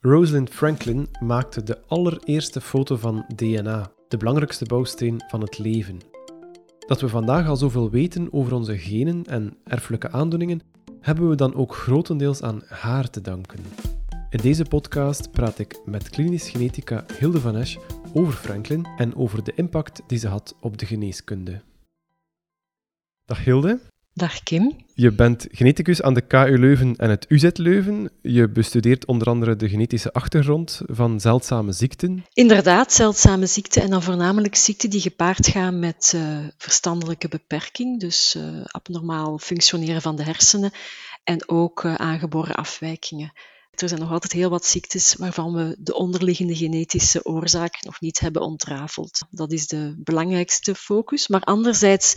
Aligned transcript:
Rosalind 0.00 0.50
Franklin 0.50 1.08
maakte 1.20 1.62
de 1.62 1.86
allereerste 1.86 2.60
foto 2.60 2.96
van 2.96 3.24
DNA, 3.36 3.92
de 4.08 4.16
belangrijkste 4.16 4.64
bouwsteen 4.64 5.22
van 5.28 5.40
het 5.40 5.58
leven. 5.58 5.98
Dat 6.86 7.00
we 7.00 7.08
vandaag 7.08 7.48
al 7.48 7.56
zoveel 7.56 7.90
weten 7.90 8.32
over 8.32 8.54
onze 8.54 8.78
genen 8.78 9.24
en 9.24 9.56
erfelijke 9.64 10.10
aandoeningen, 10.10 10.60
hebben 11.00 11.28
we 11.28 11.34
dan 11.34 11.54
ook 11.54 11.74
grotendeels 11.74 12.42
aan 12.42 12.62
haar 12.66 13.10
te 13.10 13.20
danken. 13.20 13.58
In 14.30 14.40
deze 14.42 14.64
podcast 14.64 15.30
praat 15.30 15.58
ik 15.58 15.80
met 15.84 16.10
klinisch 16.10 16.50
genetica 16.50 17.04
Hilde 17.18 17.40
van 17.40 17.56
Esch 17.56 17.78
over 18.14 18.32
Franklin 18.32 18.86
en 18.96 19.16
over 19.16 19.44
de 19.44 19.52
impact 19.54 20.02
die 20.06 20.18
ze 20.18 20.28
had 20.28 20.56
op 20.60 20.78
de 20.78 20.86
geneeskunde. 20.86 21.62
Dag 23.24 23.44
Hilde. 23.44 23.80
Dag 24.18 24.42
Kim. 24.42 24.76
Je 24.94 25.12
bent 25.12 25.46
geneticus 25.50 26.02
aan 26.02 26.14
de 26.14 26.20
KU 26.20 26.58
Leuven 26.58 26.96
en 26.96 27.10
het 27.10 27.26
UZ 27.28 27.48
Leuven. 27.52 28.10
Je 28.22 28.48
bestudeert 28.48 29.06
onder 29.06 29.28
andere 29.28 29.56
de 29.56 29.68
genetische 29.68 30.12
achtergrond 30.12 30.80
van 30.86 31.20
zeldzame 31.20 31.72
ziekten. 31.72 32.24
Inderdaad, 32.32 32.92
zeldzame 32.92 33.46
ziekten 33.46 33.82
en 33.82 33.90
dan 33.90 34.02
voornamelijk 34.02 34.54
ziekten 34.54 34.90
die 34.90 35.00
gepaard 35.00 35.46
gaan 35.46 35.78
met 35.78 36.12
uh, 36.14 36.38
verstandelijke 36.56 37.28
beperking, 37.28 38.00
dus 38.00 38.34
uh, 38.36 38.64
abnormaal 38.64 39.38
functioneren 39.38 40.02
van 40.02 40.16
de 40.16 40.22
hersenen 40.22 40.72
en 41.24 41.48
ook 41.48 41.84
uh, 41.84 41.94
aangeboren 41.94 42.54
afwijkingen. 42.54 43.32
Er 43.70 43.88
zijn 43.88 44.00
nog 44.00 44.12
altijd 44.12 44.32
heel 44.32 44.50
wat 44.50 44.66
ziektes 44.66 45.14
waarvan 45.14 45.52
we 45.52 45.76
de 45.78 45.94
onderliggende 45.94 46.56
genetische 46.56 47.24
oorzaak 47.24 47.82
nog 47.84 48.00
niet 48.00 48.20
hebben 48.20 48.42
ontrafeld. 48.42 49.20
Dat 49.30 49.52
is 49.52 49.66
de 49.66 49.94
belangrijkste 49.96 50.74
focus. 50.74 51.28
Maar 51.28 51.42
anderzijds 51.42 52.14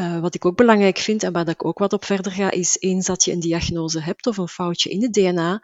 uh, 0.00 0.20
wat 0.20 0.34
ik 0.34 0.44
ook 0.44 0.56
belangrijk 0.56 0.98
vind 0.98 1.22
en 1.22 1.32
waar 1.32 1.48
ik 1.48 1.64
ook 1.64 1.78
wat 1.78 1.92
op 1.92 2.04
verder 2.04 2.32
ga, 2.32 2.50
is 2.50 2.76
eens 2.80 3.06
dat 3.06 3.24
je 3.24 3.32
een 3.32 3.40
diagnose 3.40 4.00
hebt 4.00 4.26
of 4.26 4.36
een 4.36 4.48
foutje 4.48 4.90
in 4.90 5.02
het 5.02 5.12
DNA, 5.12 5.60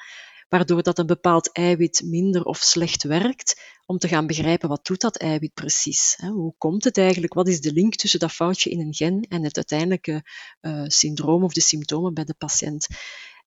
waardoor 0.48 0.82
dat 0.82 0.98
een 0.98 1.06
bepaald 1.06 1.52
eiwit 1.52 2.02
minder 2.04 2.45
of 2.45 2.59
slecht 2.59 3.02
werkt, 3.02 3.60
om 3.87 3.99
te 3.99 4.09
gaan 4.09 4.26
begrijpen 4.26 4.68
wat 4.68 4.87
doet 4.87 5.01
dat 5.01 5.16
eiwit 5.16 5.54
precies. 5.54 6.15
Hè? 6.16 6.29
Hoe 6.29 6.54
komt 6.59 6.84
het 6.84 6.99
eigenlijk? 6.99 7.34
Wat 7.34 7.49
is 7.49 7.60
de 7.60 7.73
link 7.73 7.95
tussen 7.95 8.21
dat 8.21 8.32
foutje 8.32 8.71
in 8.71 8.80
een 8.80 8.95
gen 8.95 9.21
en 9.21 9.45
het 9.45 9.56
uiteindelijke 9.56 10.24
uh, 10.60 10.84
syndroom 10.84 11.45
of 11.45 11.52
de 11.52 11.60
symptomen 11.60 12.15
bij 12.15 12.24
de 12.24 12.34
patiënt? 12.34 12.87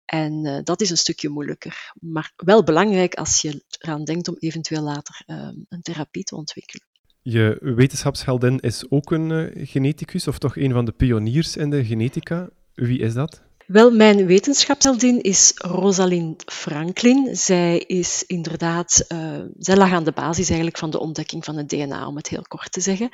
En 0.05 0.45
uh, 0.45 0.59
dat 0.63 0.81
is 0.81 0.89
een 0.89 0.97
stukje 0.97 1.29
moeilijker, 1.29 1.93
maar 1.99 2.33
wel 2.35 2.63
belangrijk 2.63 3.13
als 3.13 3.41
je 3.41 3.63
eraan 3.77 4.03
denkt 4.03 4.27
om 4.27 4.35
eventueel 4.39 4.81
later 4.81 5.23
een 5.25 5.81
therapie 5.81 6.23
te 6.23 6.35
ontwikkelen. 6.35 6.90
Je 7.23 7.57
wetenschapsheldin 7.59 8.59
is 8.59 8.85
ook 8.89 9.11
een 9.11 9.29
uh, 9.29 9.67
geneticus, 9.67 10.27
of 10.27 10.37
toch 10.37 10.57
een 10.57 10.71
van 10.71 10.85
de 10.85 10.91
pioniers 10.91 11.57
in 11.57 11.69
de 11.69 11.85
genetica. 11.85 12.49
Wie 12.73 12.99
is 12.99 13.13
dat? 13.13 13.41
Wel, 13.67 13.91
mijn 13.91 14.25
wetenschapsheldin 14.25 15.21
is 15.21 15.51
Rosalind 15.55 16.43
Franklin. 16.45 17.35
Zij 17.35 17.77
is 17.77 18.23
inderdaad, 18.27 19.05
uh, 19.07 19.39
zij 19.57 19.77
lag 19.77 19.91
aan 19.91 20.03
de 20.03 20.11
basis 20.11 20.47
eigenlijk 20.47 20.77
van 20.77 20.89
de 20.89 20.99
ontdekking 20.99 21.45
van 21.45 21.57
het 21.57 21.69
DNA, 21.69 22.07
om 22.07 22.15
het 22.15 22.27
heel 22.27 22.45
kort 22.47 22.71
te 22.71 22.81
zeggen. 22.81 23.09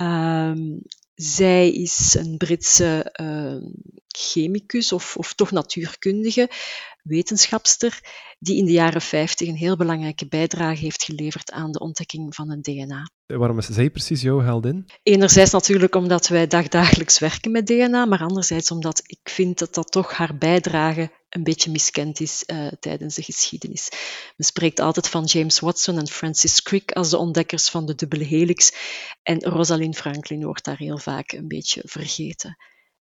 Uh, 0.00 0.52
zij 1.22 1.72
is 1.72 2.14
een 2.14 2.36
Britse 2.36 3.14
uh, 3.20 3.70
chemicus 4.08 4.92
of, 4.92 5.16
of 5.16 5.34
toch 5.34 5.50
natuurkundige, 5.50 6.50
wetenschapster, 7.02 8.00
die 8.38 8.56
in 8.56 8.64
de 8.64 8.72
jaren 8.72 9.00
50 9.00 9.48
een 9.48 9.54
heel 9.54 9.76
belangrijke 9.76 10.26
bijdrage 10.28 10.80
heeft 10.80 11.04
geleverd 11.04 11.50
aan 11.50 11.72
de 11.72 11.78
ontdekking 11.78 12.34
van 12.34 12.50
het 12.50 12.64
DNA. 12.64 13.10
Waarom 13.26 13.58
is 13.58 13.68
zij 13.68 13.90
precies 13.90 14.22
jouw 14.22 14.40
heldin? 14.40 14.86
Enerzijds 15.02 15.52
natuurlijk 15.52 15.94
omdat 15.94 16.28
wij 16.28 16.46
dagdagelijks 16.46 17.18
werken 17.18 17.50
met 17.50 17.66
DNA, 17.66 18.04
maar 18.04 18.20
anderzijds 18.20 18.70
omdat 18.70 19.02
ik 19.06 19.20
vind 19.22 19.58
dat 19.58 19.74
dat 19.74 19.92
toch 19.92 20.12
haar 20.12 20.38
bijdrage 20.38 21.10
een 21.30 21.42
beetje 21.42 21.70
miskend 21.70 22.20
is 22.20 22.44
uh, 22.46 22.66
tijdens 22.80 23.14
de 23.14 23.22
geschiedenis. 23.22 23.88
Men 24.36 24.46
spreekt 24.46 24.80
altijd 24.80 25.08
van 25.08 25.24
James 25.24 25.60
Watson 25.60 25.98
en 25.98 26.08
Francis 26.08 26.62
Crick 26.62 26.92
als 26.92 27.10
de 27.10 27.16
ontdekkers 27.16 27.68
van 27.68 27.86
de 27.86 27.94
dubbele 27.94 28.24
helix 28.24 28.72
en 29.22 29.42
Rosalind 29.42 29.96
Franklin 29.96 30.44
wordt 30.44 30.64
daar 30.64 30.78
heel 30.78 30.98
vaak 30.98 31.32
een 31.32 31.48
beetje 31.48 31.82
vergeten. 31.84 32.56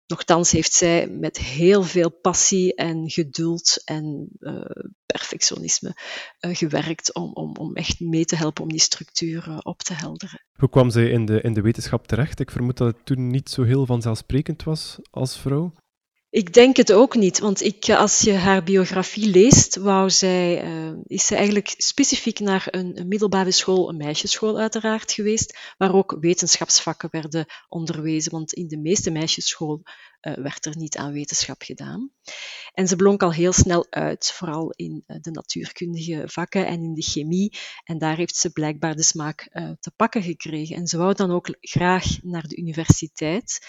Nochtans 0.06 0.50
heeft 0.50 0.72
zij 0.72 1.08
met 1.08 1.38
heel 1.38 1.82
veel 1.82 2.10
passie 2.10 2.74
en 2.74 3.10
geduld 3.10 3.82
en 3.84 4.28
uh, 4.40 4.60
perfectionisme 5.06 5.96
uh, 6.40 6.56
gewerkt 6.56 7.14
om, 7.14 7.32
om, 7.32 7.56
om 7.56 7.74
echt 7.74 8.00
mee 8.00 8.24
te 8.24 8.36
helpen 8.36 8.62
om 8.62 8.68
die 8.68 8.80
structuur 8.80 9.58
op 9.62 9.82
te 9.82 9.94
helderen. 9.94 10.44
Hoe 10.52 10.68
kwam 10.68 10.90
zij 10.90 11.10
in 11.10 11.26
de, 11.26 11.40
in 11.40 11.54
de 11.54 11.60
wetenschap 11.60 12.06
terecht? 12.06 12.40
Ik 12.40 12.50
vermoed 12.50 12.76
dat 12.76 12.94
het 12.94 13.06
toen 13.06 13.26
niet 13.26 13.50
zo 13.50 13.62
heel 13.62 13.86
vanzelfsprekend 13.86 14.62
was 14.62 14.98
als 15.10 15.38
vrouw. 15.38 15.72
Ik 16.30 16.52
denk 16.52 16.76
het 16.76 16.92
ook 16.92 17.14
niet, 17.14 17.38
want 17.38 17.62
ik, 17.62 17.90
als 17.90 18.20
je 18.20 18.32
haar 18.32 18.62
biografie 18.62 19.30
leest, 19.30 19.76
wou 19.76 20.10
zij, 20.10 20.64
uh, 20.64 20.98
is 21.06 21.26
ze 21.26 21.34
eigenlijk 21.34 21.74
specifiek 21.76 22.38
naar 22.38 22.66
een, 22.70 23.04
middelbare 23.06 23.50
school, 23.50 23.88
een 23.88 23.96
meisjesschool 23.96 24.58
uiteraard 24.58 25.12
geweest, 25.12 25.58
waar 25.76 25.94
ook 25.94 26.16
wetenschapsvakken 26.20 27.08
werden 27.10 27.46
onderwezen, 27.68 28.30
want 28.32 28.52
in 28.52 28.68
de 28.68 28.78
meeste 28.78 29.10
meisjesschool 29.10 29.82
uh, 30.20 30.34
werd 30.34 30.66
er 30.66 30.76
niet 30.76 30.96
aan 30.96 31.12
wetenschap 31.12 31.62
gedaan. 31.62 32.10
En 32.72 32.88
ze 32.88 32.96
blonk 32.96 33.22
al 33.22 33.32
heel 33.32 33.52
snel 33.52 33.86
uit, 33.90 34.30
vooral 34.34 34.70
in 34.70 35.04
de 35.06 35.30
natuurkundige 35.30 36.22
vakken 36.26 36.66
en 36.66 36.82
in 36.82 36.94
de 36.94 37.02
chemie, 37.02 37.58
en 37.84 37.98
daar 37.98 38.16
heeft 38.16 38.36
ze 38.36 38.50
blijkbaar 38.50 38.94
de 38.94 39.02
smaak 39.02 39.48
te 39.80 39.90
pakken 39.96 40.22
gekregen. 40.22 40.76
En 40.76 40.86
ze 40.86 40.98
wou 40.98 41.14
dan 41.14 41.30
ook 41.30 41.56
graag 41.60 42.22
naar 42.22 42.46
de 42.48 42.56
universiteit. 42.56 43.66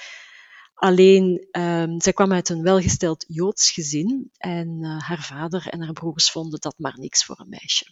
Alleen, 0.80 1.48
um, 1.52 2.02
zij 2.02 2.14
kwam 2.14 2.34
uit 2.34 2.50
een 2.50 2.62
welgesteld 2.62 3.26
Joods 3.28 3.72
gezin 3.72 4.30
en 4.38 4.78
uh, 4.82 5.02
haar 5.02 5.24
vader 5.24 5.68
en 5.68 5.82
haar 5.82 5.94
broers 5.94 6.32
vonden 6.32 6.60
dat 6.60 6.78
maar 6.78 7.00
niks 7.00 7.26
voor 7.26 7.40
een 7.40 7.50
meisje. 7.50 7.86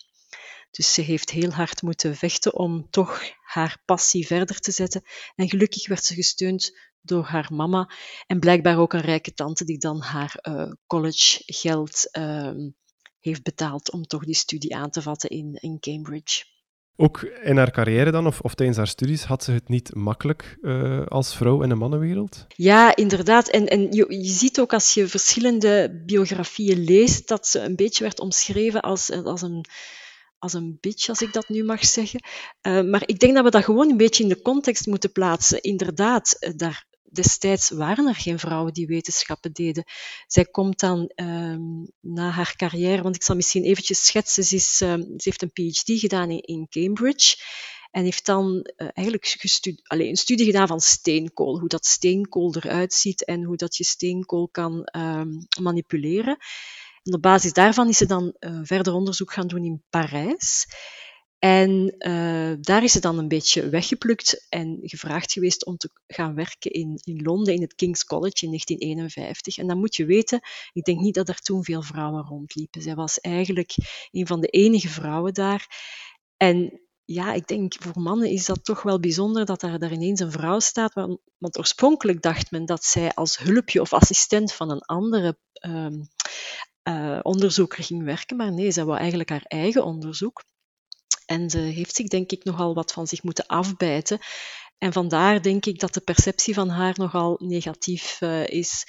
Dus 0.71 0.93
ze 0.93 1.01
heeft 1.01 1.29
heel 1.29 1.51
hard 1.51 1.81
moeten 1.81 2.15
vechten 2.15 2.53
om 2.53 2.89
toch 2.89 3.21
haar 3.41 3.81
passie 3.85 4.27
verder 4.27 4.59
te 4.59 4.71
zetten. 4.71 5.03
En 5.35 5.49
gelukkig 5.49 5.87
werd 5.87 6.03
ze 6.03 6.13
gesteund 6.13 6.77
door 7.01 7.23
haar 7.23 7.53
mama 7.53 7.89
en 8.27 8.39
blijkbaar 8.39 8.77
ook 8.77 8.93
een 8.93 9.01
rijke 9.01 9.33
tante 9.33 9.65
die 9.65 9.77
dan 9.77 10.01
haar 10.01 10.39
uh, 10.41 10.71
collegegeld 10.85 12.09
uh, 12.11 12.51
heeft 13.19 13.43
betaald 13.43 13.91
om 13.91 14.03
toch 14.03 14.25
die 14.25 14.35
studie 14.35 14.75
aan 14.75 14.89
te 14.89 15.01
vatten 15.01 15.29
in, 15.29 15.53
in 15.53 15.79
Cambridge. 15.79 16.45
Ook 16.99 17.21
in 17.21 17.57
haar 17.57 17.71
carrière 17.71 18.11
dan, 18.11 18.27
of, 18.27 18.39
of 18.39 18.55
tijdens 18.55 18.77
haar 18.77 18.87
studies, 18.87 19.23
had 19.23 19.43
ze 19.43 19.51
het 19.51 19.69
niet 19.69 19.95
makkelijk 19.95 20.57
uh, 20.61 21.05
als 21.05 21.35
vrouw 21.35 21.61
in 21.61 21.69
de 21.69 21.75
mannenwereld? 21.75 22.45
Ja, 22.47 22.95
inderdaad. 22.95 23.47
En, 23.47 23.67
en 23.67 23.91
je, 23.91 24.05
je, 24.09 24.29
ziet 24.29 24.59
ook 24.59 24.73
als 24.73 24.93
je 24.93 25.07
verschillende 25.07 26.01
biografieën 26.05 26.83
leest, 26.83 27.27
dat 27.27 27.47
ze 27.47 27.59
een 27.59 27.75
beetje 27.75 28.03
werd 28.03 28.19
omschreven 28.19 28.81
als, 28.81 29.11
als 29.11 29.41
een 29.41 29.65
als 30.39 30.53
een 30.53 30.77
bitch, 30.81 31.09
als 31.09 31.21
ik 31.21 31.33
dat 31.33 31.49
nu 31.49 31.63
mag 31.63 31.85
zeggen. 31.85 32.23
Uh, 32.61 32.81
maar 32.81 33.03
ik 33.05 33.19
denk 33.19 33.35
dat 33.35 33.43
we 33.43 33.49
dat 33.49 33.63
gewoon 33.63 33.89
een 33.89 33.97
beetje 33.97 34.23
in 34.23 34.29
de 34.29 34.41
context 34.41 34.85
moeten 34.85 35.11
plaatsen. 35.11 35.61
Inderdaad, 35.61 36.53
daar, 36.55 36.85
destijds 37.17 37.69
waren 37.69 38.07
er 38.07 38.15
geen 38.15 38.39
vrouwen 38.39 38.73
die 38.73 38.87
wetenschappen 38.87 39.51
deden. 39.53 39.83
Zij 40.27 40.45
komt 40.45 40.79
dan 40.79 41.11
um, 41.15 41.91
na 41.99 42.29
haar 42.29 42.53
carrière, 42.55 43.01
want 43.01 43.15
ik 43.15 43.23
zal 43.23 43.35
misschien 43.35 43.63
eventjes 43.63 44.05
schetsen, 44.05 44.43
ze, 44.43 44.55
is, 44.55 44.81
um, 44.81 45.01
ze 45.01 45.29
heeft 45.29 45.41
een 45.41 45.51
PhD 45.51 45.99
gedaan 45.99 46.29
in, 46.29 46.41
in 46.41 46.67
Cambridge 46.69 47.35
en 47.91 48.03
heeft 48.03 48.25
dan 48.25 48.69
uh, 48.77 48.87
eigenlijk 48.93 49.47
een 49.87 50.17
studie 50.17 50.45
gedaan 50.45 50.67
van 50.67 50.79
steenkool, 50.79 51.59
hoe 51.59 51.69
dat 51.69 51.85
steenkool 51.85 52.55
eruit 52.55 52.93
ziet 52.93 53.25
en 53.25 53.43
hoe 53.43 53.57
dat 53.57 53.75
je 53.77 53.83
steenkool 53.83 54.49
kan 54.49 54.89
um, 54.97 55.47
manipuleren. 55.61 56.37
En 57.03 57.13
op 57.13 57.21
basis 57.21 57.53
daarvan 57.53 57.89
is 57.89 57.97
ze 57.97 58.05
dan 58.05 58.35
uh, 58.39 58.59
verder 58.63 58.93
onderzoek 58.93 59.33
gaan 59.33 59.47
doen 59.47 59.63
in 59.63 59.83
Parijs. 59.89 60.65
En 61.39 61.95
uh, 61.97 62.53
daar 62.61 62.83
is 62.83 62.91
ze 62.91 62.99
dan 62.99 63.17
een 63.17 63.27
beetje 63.27 63.69
weggeplukt 63.69 64.45
en 64.49 64.79
gevraagd 64.81 65.31
geweest 65.31 65.65
om 65.65 65.77
te 65.77 65.89
gaan 66.07 66.35
werken 66.35 66.71
in, 66.71 66.99
in 67.03 67.21
Londen, 67.21 67.53
in 67.53 67.61
het 67.61 67.75
King's 67.75 68.05
College 68.05 68.45
in 68.45 68.49
1951. 68.49 69.57
En 69.57 69.67
dan 69.67 69.77
moet 69.77 69.95
je 69.95 70.05
weten, 70.05 70.39
ik 70.73 70.83
denk 70.83 70.99
niet 70.99 71.15
dat 71.15 71.29
er 71.29 71.39
toen 71.39 71.63
veel 71.63 71.81
vrouwen 71.81 72.23
rondliepen. 72.23 72.81
Zij 72.81 72.95
was 72.95 73.19
eigenlijk 73.19 73.75
een 74.11 74.27
van 74.27 74.41
de 74.41 74.47
enige 74.47 74.89
vrouwen 74.89 75.33
daar. 75.33 75.67
En 76.37 76.81
ja, 77.05 77.33
ik 77.33 77.47
denk 77.47 77.73
voor 77.79 78.01
mannen 78.01 78.29
is 78.29 78.45
dat 78.45 78.65
toch 78.65 78.81
wel 78.81 78.99
bijzonder 78.99 79.45
dat 79.45 79.59
daar, 79.59 79.79
daar 79.79 79.91
ineens 79.91 80.19
een 80.19 80.31
vrouw 80.31 80.59
staat. 80.59 80.93
Want 81.37 81.57
oorspronkelijk 81.57 82.21
dacht 82.21 82.51
men 82.51 82.65
dat 82.65 82.83
zij 82.83 83.13
als 83.13 83.37
hulpje 83.37 83.81
of 83.81 83.93
assistent 83.93 84.53
van 84.53 84.71
een 84.71 84.81
andere 84.81 85.37
um, 85.65 86.09
uh, 86.89 87.19
onderzoeker 87.21 87.83
ging 87.83 88.03
werken. 88.03 88.37
Maar 88.37 88.53
nee, 88.53 88.71
zij 88.71 88.85
wou 88.85 88.97
eigenlijk 88.97 89.29
haar 89.29 89.45
eigen 89.47 89.83
onderzoek. 89.83 90.43
En 91.27 91.49
ze 91.49 91.57
heeft 91.57 91.95
zich, 91.95 92.07
denk 92.07 92.31
ik, 92.31 92.43
nogal 92.43 92.73
wat 92.73 92.93
van 92.93 93.07
zich 93.07 93.23
moeten 93.23 93.45
afbijten. 93.45 94.19
En 94.77 94.93
vandaar 94.93 95.41
denk 95.41 95.65
ik 95.65 95.79
dat 95.79 95.93
de 95.93 96.01
perceptie 96.01 96.53
van 96.53 96.69
haar 96.69 96.93
nogal 96.97 97.39
negatief 97.43 98.21
uh, 98.21 98.47
is. 98.47 98.85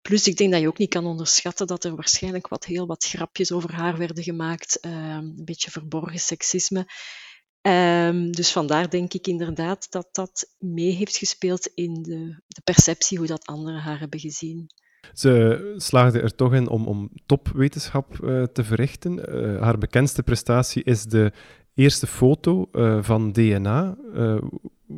Plus, 0.00 0.26
ik 0.26 0.36
denk 0.36 0.52
dat 0.52 0.60
je 0.60 0.68
ook 0.68 0.78
niet 0.78 0.90
kan 0.90 1.06
onderschatten 1.06 1.66
dat 1.66 1.84
er 1.84 1.94
waarschijnlijk 1.94 2.48
wat, 2.48 2.64
heel 2.64 2.86
wat 2.86 3.04
grapjes 3.04 3.52
over 3.52 3.74
haar 3.74 3.96
werden 3.96 4.24
gemaakt. 4.24 4.78
Uh, 4.80 4.92
een 4.92 5.44
beetje 5.44 5.70
verborgen 5.70 6.18
seksisme. 6.18 6.86
Um, 7.60 8.32
dus 8.32 8.52
vandaar 8.52 8.90
denk 8.90 9.14
ik 9.14 9.26
inderdaad 9.26 9.90
dat 9.90 10.08
dat 10.12 10.54
mee 10.58 10.90
heeft 10.90 11.16
gespeeld 11.16 11.66
in 11.74 12.02
de, 12.02 12.42
de 12.46 12.60
perceptie 12.64 13.18
hoe 13.18 13.26
dat 13.26 13.46
anderen 13.46 13.80
haar 13.80 13.98
hebben 13.98 14.20
gezien. 14.20 14.66
Ze 15.12 15.74
slaagde 15.76 16.20
er 16.20 16.34
toch 16.34 16.54
in 16.54 16.68
om, 16.68 16.86
om 16.86 17.10
topwetenschap 17.26 18.18
uh, 18.22 18.42
te 18.42 18.64
verrichten. 18.64 19.18
Haar 19.60 19.78
bekendste 19.78 20.22
prestatie 20.22 20.82
is 20.82 21.04
de 21.04 21.32
eerste 21.74 22.06
foto 22.06 22.68
uh, 22.72 23.02
van 23.02 23.32
DNA. 23.32 23.96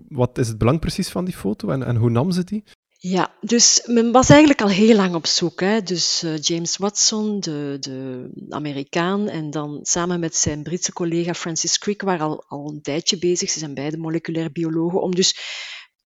wat 0.09 0.39
is 0.39 0.49
het 0.49 0.59
belang 0.59 0.81
precies 0.81 1.09
van 1.09 1.25
die 1.25 1.35
foto 1.35 1.69
en, 1.69 1.83
en 1.83 1.97
hoe 1.97 2.11
nam 2.11 2.31
ze 2.31 2.45
die? 2.45 2.65
Ja, 2.99 3.35
dus 3.41 3.83
men 3.87 4.13
was 4.13 4.29
eigenlijk 4.29 4.63
al 4.63 4.69
heel 4.69 4.97
lang 4.97 5.15
op 5.15 5.27
zoek. 5.27 5.61
Hè? 5.61 5.83
Dus 5.83 6.23
uh, 6.23 6.39
James 6.39 6.77
Watson, 6.77 7.41
de, 7.41 7.77
de 7.81 8.31
Amerikaan, 8.49 9.29
en 9.29 9.51
dan 9.51 9.79
samen 9.83 10.21
met 10.21 10.37
zijn 10.37 10.63
Britse 10.63 10.93
collega 10.93 11.35
Francis 11.35 11.79
Crick 11.79 12.03
waren 12.03 12.27
al, 12.27 12.45
al 12.49 12.69
een 12.69 12.83
tijdje 12.83 13.19
bezig. 13.19 13.51
Ze 13.51 13.59
zijn 13.59 13.75
beide 13.75 13.97
moleculair 13.97 14.53
biologen. 14.53 15.01
Om 15.01 15.15
dus 15.15 15.37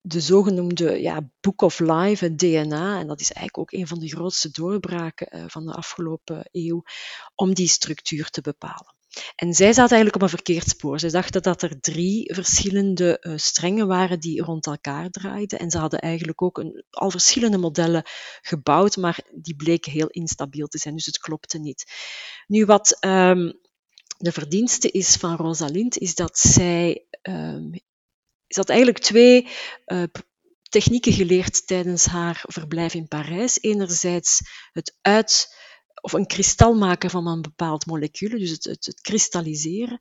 de 0.01 0.21
zogenoemde 0.21 1.01
ja, 1.01 1.29
Book 1.39 1.61
of 1.61 1.79
Life, 1.79 2.25
het 2.25 2.39
DNA, 2.39 2.99
en 2.99 3.07
dat 3.07 3.19
is 3.19 3.31
eigenlijk 3.31 3.57
ook 3.57 3.79
een 3.79 3.87
van 3.87 3.99
de 3.99 4.07
grootste 4.07 4.49
doorbraken 4.51 5.49
van 5.49 5.65
de 5.65 5.73
afgelopen 5.73 6.49
eeuw, 6.51 6.83
om 7.35 7.53
die 7.53 7.67
structuur 7.67 8.29
te 8.29 8.41
bepalen. 8.41 8.95
En 9.39 9.53
zij 9.53 9.73
zaten 9.73 9.95
eigenlijk 9.95 10.15
op 10.15 10.21
een 10.21 10.29
verkeerd 10.37 10.67
spoor. 10.67 10.99
Ze 10.99 11.11
dachten 11.11 11.41
dat 11.41 11.61
er 11.61 11.79
drie 11.79 12.33
verschillende 12.33 13.17
uh, 13.21 13.33
strengen 13.37 13.87
waren 13.87 14.19
die 14.19 14.41
rond 14.41 14.65
elkaar 14.65 15.09
draaiden. 15.09 15.59
En 15.59 15.71
ze 15.71 15.77
hadden 15.77 15.99
eigenlijk 15.99 16.41
ook 16.41 16.57
een, 16.57 16.83
al 16.89 17.11
verschillende 17.11 17.57
modellen 17.57 18.03
gebouwd, 18.41 18.97
maar 18.97 19.19
die 19.33 19.55
bleken 19.55 19.91
heel 19.91 20.07
instabiel 20.07 20.67
te 20.67 20.77
zijn, 20.77 20.95
dus 20.95 21.05
het 21.05 21.19
klopte 21.19 21.59
niet. 21.59 21.85
Nu, 22.47 22.65
wat 22.65 22.97
um, 23.05 23.59
de 24.17 24.31
verdienste 24.31 24.91
is 24.91 25.15
van 25.15 25.35
Rosalind, 25.35 25.97
is 25.97 26.15
dat 26.15 26.39
zij. 26.39 27.05
Um, 27.21 27.71
ze 28.47 28.59
had 28.59 28.69
eigenlijk 28.69 28.99
twee 28.99 29.47
uh, 29.85 30.03
technieken 30.69 31.13
geleerd 31.13 31.67
tijdens 31.67 32.05
haar 32.05 32.43
verblijf 32.47 32.93
in 32.93 33.07
Parijs. 33.07 33.61
Enerzijds 33.61 34.41
het 34.71 34.97
uit 35.01 35.57
of 36.01 36.13
een 36.13 36.27
kristal 36.27 36.73
maken 36.73 37.09
van 37.09 37.27
een 37.27 37.41
bepaald 37.41 37.85
molecuul, 37.85 38.39
dus 38.39 38.49
het, 38.49 38.63
het, 38.63 38.99
kristalliseren. 39.01 39.99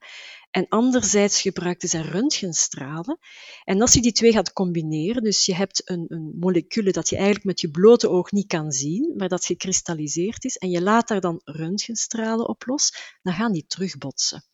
En 0.50 0.68
anderzijds 0.68 1.40
gebruikte 1.40 1.86
zij 1.86 2.00
röntgenstralen. 2.00 3.18
En 3.64 3.80
als 3.80 3.92
je 3.92 4.00
die 4.00 4.12
twee 4.12 4.32
gaat 4.32 4.52
combineren, 4.52 5.22
dus 5.22 5.46
je 5.46 5.54
hebt 5.54 5.90
een, 5.90 6.04
een 6.08 6.36
molecuul 6.40 6.92
dat 6.92 7.08
je 7.08 7.16
eigenlijk 7.16 7.46
met 7.46 7.60
je 7.60 7.70
blote 7.70 8.08
oog 8.08 8.30
niet 8.30 8.46
kan 8.46 8.72
zien, 8.72 9.14
maar 9.16 9.28
dat 9.28 9.44
gekristalliseerd 9.44 10.44
is, 10.44 10.56
en 10.56 10.70
je 10.70 10.82
laat 10.82 11.08
daar 11.08 11.20
dan 11.20 11.40
röntgenstralen 11.44 12.48
op 12.48 12.66
los, 12.66 13.16
dan 13.22 13.34
gaan 13.34 13.52
die 13.52 13.66
terugbotsen. 13.66 14.44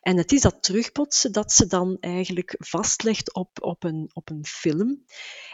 En 0.00 0.16
het 0.16 0.32
is 0.32 0.40
dat 0.40 0.62
terugbotsen 0.62 1.32
dat 1.32 1.52
ze 1.52 1.66
dan 1.66 1.96
eigenlijk 2.00 2.54
vastlegt 2.58 3.34
op, 3.34 3.62
op, 3.62 3.84
een, 3.84 4.10
op 4.12 4.30
een 4.30 4.46
film. 4.46 5.04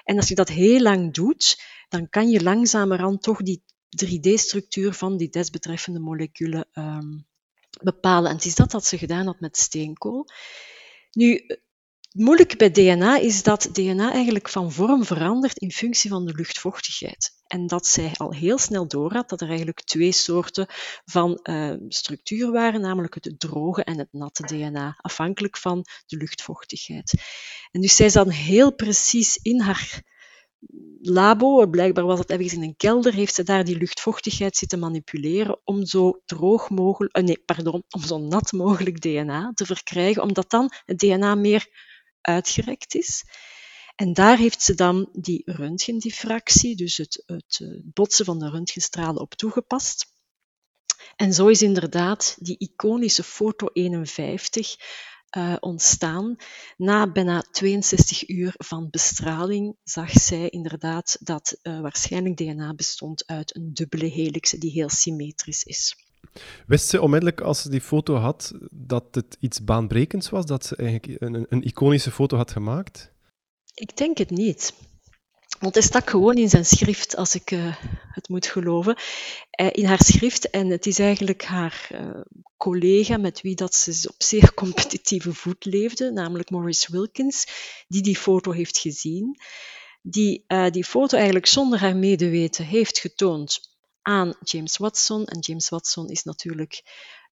En 0.05 0.17
als 0.17 0.29
je 0.29 0.35
dat 0.35 0.49
heel 0.49 0.81
lang 0.81 1.15
doet, 1.15 1.63
dan 1.89 2.09
kan 2.09 2.29
je 2.29 2.43
langzamerhand 2.43 3.23
toch 3.23 3.43
die 3.43 3.65
3D-structuur 3.95 4.93
van 4.93 5.17
die 5.17 5.29
desbetreffende 5.29 6.01
moleculen 6.01 6.69
um, 6.75 7.27
bepalen. 7.83 8.31
En 8.31 8.37
het 8.37 8.45
is 8.45 8.55
dat 8.55 8.71
dat 8.71 8.87
ze 8.87 8.99
gedaan 8.99 9.27
had 9.27 9.41
met 9.41 9.57
steenkool. 9.57 10.27
Nu, 11.11 11.45
het 12.15 12.23
moeilijke 12.23 12.57
bij 12.57 12.71
DNA 12.71 13.19
is 13.19 13.43
dat 13.43 13.69
DNA 13.73 14.13
eigenlijk 14.13 14.49
van 14.49 14.73
vorm 14.73 15.05
verandert 15.05 15.59
in 15.59 15.73
functie 15.73 16.11
van 16.11 16.27
de 16.27 16.35
luchtvochtigheid. 16.35 17.33
En 17.47 17.67
dat 17.67 17.87
zij 17.87 18.13
al 18.17 18.33
heel 18.33 18.59
snel 18.59 18.89
doorhad 18.89 19.29
dat 19.29 19.41
er 19.41 19.49
eigenlijk 19.49 19.83
twee 19.83 20.13
soorten 20.13 20.67
van 21.05 21.41
uh, 21.43 21.75
structuur 21.89 22.51
waren, 22.51 22.81
namelijk 22.81 23.15
het 23.15 23.35
droge 23.39 23.85
en 23.85 23.99
het 23.99 24.09
natte 24.13 24.43
DNA, 24.43 24.99
afhankelijk 25.01 25.57
van 25.57 25.85
de 26.07 26.17
luchtvochtigheid. 26.17 27.15
En 27.71 27.81
dus 27.81 27.97
zij 27.97 28.07
is 28.07 28.13
dan 28.13 28.31
heel 28.31 28.75
precies 28.75 29.37
in 29.37 29.61
haar 29.61 30.03
labo, 31.01 31.67
blijkbaar 31.67 32.05
was 32.05 32.19
het 32.19 32.31
ergens 32.31 32.53
in 32.53 32.63
een 32.63 32.77
kelder, 32.77 33.15
heeft 33.15 33.35
ze 33.35 33.43
daar 33.43 33.65
die 33.65 33.79
luchtvochtigheid 33.79 34.57
zitten 34.57 34.79
manipuleren 34.79 35.61
om 35.65 35.87
zo 35.87 36.21
droog 36.25 36.71
mogelijk, 36.71 37.17
uh, 37.17 37.25
nee, 37.25 37.43
pardon, 37.45 37.85
om 37.89 38.03
zo 38.03 38.19
nat 38.19 38.53
mogelijk 38.53 39.01
DNA 39.01 39.53
te 39.55 39.67
verkrijgen, 39.67 40.23
omdat 40.23 40.51
dan 40.51 40.73
het 40.85 40.99
DNA 40.99 41.35
meer 41.35 41.69
uitgerekt 42.21 42.95
is. 42.95 43.25
En 43.97 44.13
daar 44.13 44.39
heeft 44.39 44.63
ze 44.63 44.75
dan 44.75 45.09
die 45.13 45.43
röntgendiffractie, 45.45 46.77
dus 46.77 46.97
het, 46.97 47.23
het 47.27 47.59
eh, 47.63 47.81
botsen 47.85 48.25
van 48.25 48.39
de 48.39 48.51
röntgenstralen, 48.51 49.21
op 49.21 49.35
toegepast. 49.35 50.13
En 51.17 51.33
zo 51.33 51.47
is 51.47 51.63
inderdaad 51.63 52.37
die 52.39 52.59
iconische 52.59 53.23
foto 53.23 53.69
51 53.73 54.77
uh, 55.37 55.57
ontstaan. 55.61 56.37
Na 56.77 57.13
bijna 57.13 57.45
62 57.51 58.29
uur 58.29 58.55
van 58.57 58.89
bestraling 58.91 59.77
zag 59.83 60.11
zij 60.11 60.49
inderdaad 60.49 61.17
dat 61.21 61.59
uh, 61.63 61.81
waarschijnlijk 61.81 62.37
DNA 62.37 62.75
bestond 62.75 63.27
uit 63.27 63.57
een 63.57 63.71
dubbele 63.75 64.07
helix 64.07 64.51
die 64.51 64.71
heel 64.71 64.89
symmetrisch 64.89 65.63
is. 65.63 65.97
Wist 66.67 66.89
ze 66.89 67.01
onmiddellijk 67.01 67.41
als 67.41 67.63
ze 67.63 67.71
die 67.71 67.81
foto 67.81 68.15
had 68.15 68.53
dat 68.71 69.15
het 69.15 69.37
iets 69.41 69.65
baanbrekends 69.65 70.31
was, 70.31 70.47
dat 70.47 70.67
ze 70.67 70.77
eigenlijk 70.77 71.21
een, 71.21 71.47
een 71.49 71.63
iconische 71.63 72.11
foto 72.11 72.37
had 72.37 72.51
gemaakt? 72.51 73.13
Ik 73.75 73.97
denk 73.97 74.19
het 74.19 74.31
niet. 74.31 74.75
Want 75.59 75.75
hij 75.75 75.83
stak 75.83 76.11
gewoon 76.11 76.37
in 76.37 76.49
zijn 76.49 76.65
schrift, 76.65 77.17
als 77.17 77.35
ik 77.35 77.51
uh, 77.51 77.77
het 78.13 78.29
moet 78.29 78.47
geloven. 78.47 78.97
Uh, 79.61 79.69
in 79.73 79.85
haar 79.85 80.05
schrift. 80.05 80.51
En 80.51 80.69
het 80.69 80.87
is 80.87 80.99
eigenlijk 80.99 81.45
haar 81.45 81.89
uh, 81.93 82.21
collega 82.57 83.17
met 83.17 83.41
wie 83.41 83.55
dat 83.55 83.75
ze 83.75 84.09
op 84.13 84.23
zeer 84.23 84.55
competitieve 84.55 85.35
voet 85.35 85.65
leefde, 85.65 86.11
namelijk 86.11 86.51
Maurice 86.51 86.93
Wilkins, 86.93 87.47
die 87.89 88.03
die 88.03 88.17
foto 88.17 88.51
heeft 88.51 88.79
gezien. 88.79 89.39
Die 90.03 90.45
die 90.71 90.85
foto 90.85 91.17
eigenlijk 91.17 91.47
zonder 91.47 91.79
haar 91.79 91.97
medeweten 91.97 92.65
heeft 92.65 92.99
getoond 92.99 93.61
aan 94.03 94.35
James 94.41 94.77
Watson. 94.77 95.25
En 95.25 95.39
James 95.39 95.69
Watson 95.69 96.09
is 96.09 96.23
natuurlijk 96.23 96.83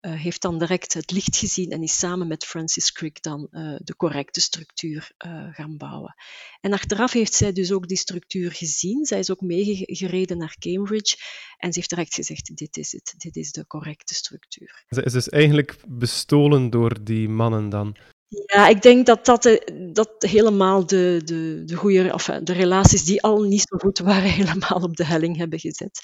uh, 0.00 0.12
heeft 0.12 0.42
dan 0.42 0.58
direct 0.58 0.92
het 0.92 1.10
licht 1.10 1.36
gezien 1.36 1.70
en 1.70 1.82
is 1.82 1.98
samen 1.98 2.28
met 2.28 2.44
Francis 2.44 2.92
Crick 2.92 3.22
dan 3.22 3.48
uh, 3.50 3.76
de 3.78 3.96
correcte 3.96 4.40
structuur 4.40 5.12
uh, 5.26 5.48
gaan 5.50 5.76
bouwen. 5.76 6.14
En 6.60 6.72
achteraf 6.72 7.12
heeft 7.12 7.34
zij 7.34 7.52
dus 7.52 7.72
ook 7.72 7.88
die 7.88 7.96
structuur 7.96 8.52
gezien. 8.52 9.04
Zij 9.04 9.18
is 9.18 9.30
ook 9.30 9.40
meegereden 9.40 10.38
naar 10.38 10.56
Cambridge 10.58 11.16
en 11.56 11.72
ze 11.72 11.78
heeft 11.78 11.90
direct 11.90 12.14
gezegd: 12.14 12.56
dit 12.56 12.76
is 12.76 12.92
het, 12.92 13.14
dit 13.16 13.36
is 13.36 13.52
de 13.52 13.66
correcte 13.66 14.14
structuur. 14.14 14.84
Ze 14.88 15.02
is 15.02 15.12
dus 15.12 15.28
eigenlijk 15.28 15.76
bestolen 15.88 16.70
door 16.70 17.04
die 17.04 17.28
mannen 17.28 17.68
dan? 17.68 17.96
Ja, 18.28 18.68
ik 18.68 18.82
denk 18.82 19.06
dat 19.06 19.24
dat, 19.26 19.60
dat 19.92 20.10
helemaal 20.18 20.86
de, 20.86 21.20
de, 21.24 21.62
de 21.64 21.74
goede, 21.74 22.12
of 22.12 22.24
de 22.24 22.52
relaties 22.52 23.04
die 23.04 23.22
al 23.22 23.42
niet 23.42 23.64
zo 23.68 23.76
goed 23.76 23.98
waren, 23.98 24.30
helemaal 24.40 24.82
op 24.82 24.96
de 24.96 25.04
helling 25.04 25.36
hebben 25.36 25.58
gezet. 25.58 26.00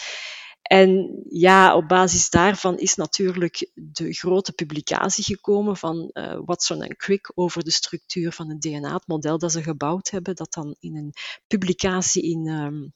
En 0.66 1.22
ja, 1.28 1.76
op 1.76 1.88
basis 1.88 2.30
daarvan 2.30 2.78
is 2.78 2.94
natuurlijk 2.94 3.70
de 3.74 4.12
grote 4.12 4.52
publicatie 4.52 5.24
gekomen 5.24 5.76
van 5.76 6.10
uh, 6.12 6.38
Watson 6.44 6.82
en 6.82 6.96
Crick 6.96 7.32
over 7.34 7.64
de 7.64 7.70
structuur 7.70 8.32
van 8.32 8.48
het 8.48 8.60
DNA, 8.60 8.92
het 8.92 9.06
model 9.06 9.38
dat 9.38 9.52
ze 9.52 9.62
gebouwd 9.62 10.10
hebben, 10.10 10.34
dat 10.34 10.52
dan 10.52 10.76
in 10.80 10.96
een 10.96 11.12
publicatie 11.46 12.22
in 12.22 12.46
um, 12.46 12.94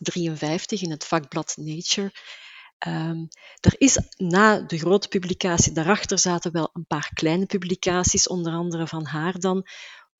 53 0.00 0.82
in 0.82 0.90
het 0.90 1.04
vakblad 1.04 1.54
Nature. 1.56 2.12
Um, 2.86 3.28
er 3.60 3.74
is 3.78 3.98
na 4.16 4.60
de 4.60 4.78
grote 4.78 5.08
publicatie, 5.08 5.72
daarachter 5.72 6.18
zaten 6.18 6.52
wel 6.52 6.70
een 6.72 6.86
paar 6.86 7.10
kleine 7.14 7.46
publicaties, 7.46 8.28
onder 8.28 8.52
andere 8.52 8.86
van 8.86 9.04
haar 9.04 9.38
dan, 9.38 9.66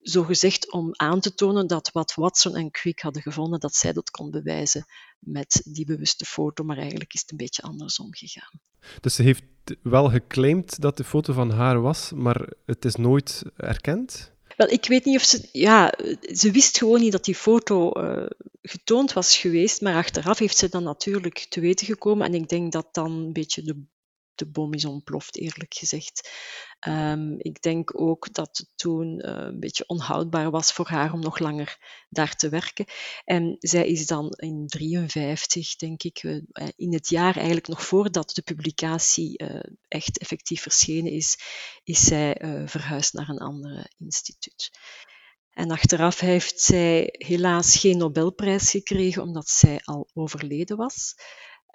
zo 0.03 0.23
gezegd 0.23 0.71
om 0.71 0.89
aan 0.91 1.19
te 1.19 1.33
tonen 1.33 1.67
dat 1.67 1.89
wat 1.91 2.13
Watson 2.13 2.55
en 2.55 2.71
Crick 2.71 2.99
hadden 2.99 3.21
gevonden, 3.21 3.59
dat 3.59 3.75
zij 3.75 3.93
dat 3.93 4.09
kon 4.09 4.31
bewijzen 4.31 4.85
met 5.19 5.61
die 5.65 5.85
bewuste 5.85 6.25
foto, 6.25 6.63
maar 6.63 6.77
eigenlijk 6.77 7.13
is 7.13 7.21
het 7.21 7.31
een 7.31 7.37
beetje 7.37 7.61
andersom 7.61 8.13
gegaan. 8.13 8.59
Dus 9.01 9.15
ze 9.15 9.23
heeft 9.23 9.43
wel 9.81 10.09
geclaimd 10.09 10.81
dat 10.81 10.97
de 10.97 11.03
foto 11.03 11.33
van 11.33 11.51
haar 11.51 11.81
was, 11.81 12.11
maar 12.15 12.49
het 12.65 12.85
is 12.85 12.95
nooit 12.95 13.43
erkend? 13.55 14.31
Wel, 14.57 14.69
ik 14.69 14.85
weet 14.85 15.05
niet 15.05 15.15
of 15.15 15.23
ze... 15.23 15.49
Ja, 15.51 15.93
ze 16.21 16.51
wist 16.51 16.77
gewoon 16.77 16.99
niet 16.99 17.11
dat 17.11 17.25
die 17.25 17.35
foto 17.35 17.91
uh, 18.01 18.25
getoond 18.61 19.13
was 19.13 19.37
geweest, 19.37 19.81
maar 19.81 19.95
achteraf 19.95 20.39
heeft 20.39 20.57
ze 20.57 20.69
dan 20.69 20.83
natuurlijk 20.83 21.45
te 21.49 21.59
weten 21.59 21.85
gekomen. 21.85 22.27
En 22.27 22.33
ik 22.33 22.49
denk 22.49 22.71
dat 22.71 22.87
dan 22.91 23.11
een 23.11 23.33
beetje 23.33 23.61
de 23.61 23.83
de 24.35 24.45
bom 24.45 24.73
is 24.73 24.85
ontploft, 24.85 25.37
eerlijk 25.37 25.73
gezegd. 25.73 26.29
Um, 26.87 27.35
ik 27.37 27.61
denk 27.61 28.01
ook 28.01 28.33
dat 28.33 28.57
het 28.57 28.69
toen 28.75 29.21
uh, 29.25 29.31
een 29.35 29.59
beetje 29.59 29.87
onhoudbaar 29.87 30.51
was 30.51 30.73
voor 30.73 30.87
haar 30.87 31.13
om 31.13 31.19
nog 31.19 31.39
langer 31.39 31.77
daar 32.09 32.35
te 32.35 32.49
werken. 32.49 32.85
En 33.25 33.55
zij 33.59 33.87
is 33.87 34.07
dan 34.07 34.29
in 34.29 34.67
53, 34.67 35.75
denk 35.75 36.03
ik, 36.03 36.23
uh, 36.23 36.41
in 36.75 36.93
het 36.93 37.09
jaar 37.09 37.35
eigenlijk 37.35 37.67
nog 37.67 37.85
voordat 37.85 38.31
de 38.33 38.41
publicatie 38.41 39.43
uh, 39.43 39.59
echt 39.87 40.17
effectief 40.17 40.61
verschenen 40.61 41.11
is, 41.11 41.37
is 41.83 42.03
zij 42.03 42.37
verhuisd 42.65 43.13
naar 43.13 43.29
een 43.29 43.39
ander 43.39 43.91
instituut. 43.97 44.71
En 45.53 45.71
achteraf 45.71 46.19
heeft 46.19 46.59
zij 46.59 47.15
helaas 47.17 47.77
geen 47.77 47.97
Nobelprijs 47.97 48.69
gekregen 48.69 49.21
omdat 49.21 49.49
zij 49.49 49.79
al 49.83 50.09
overleden 50.13 50.77
was. 50.77 51.15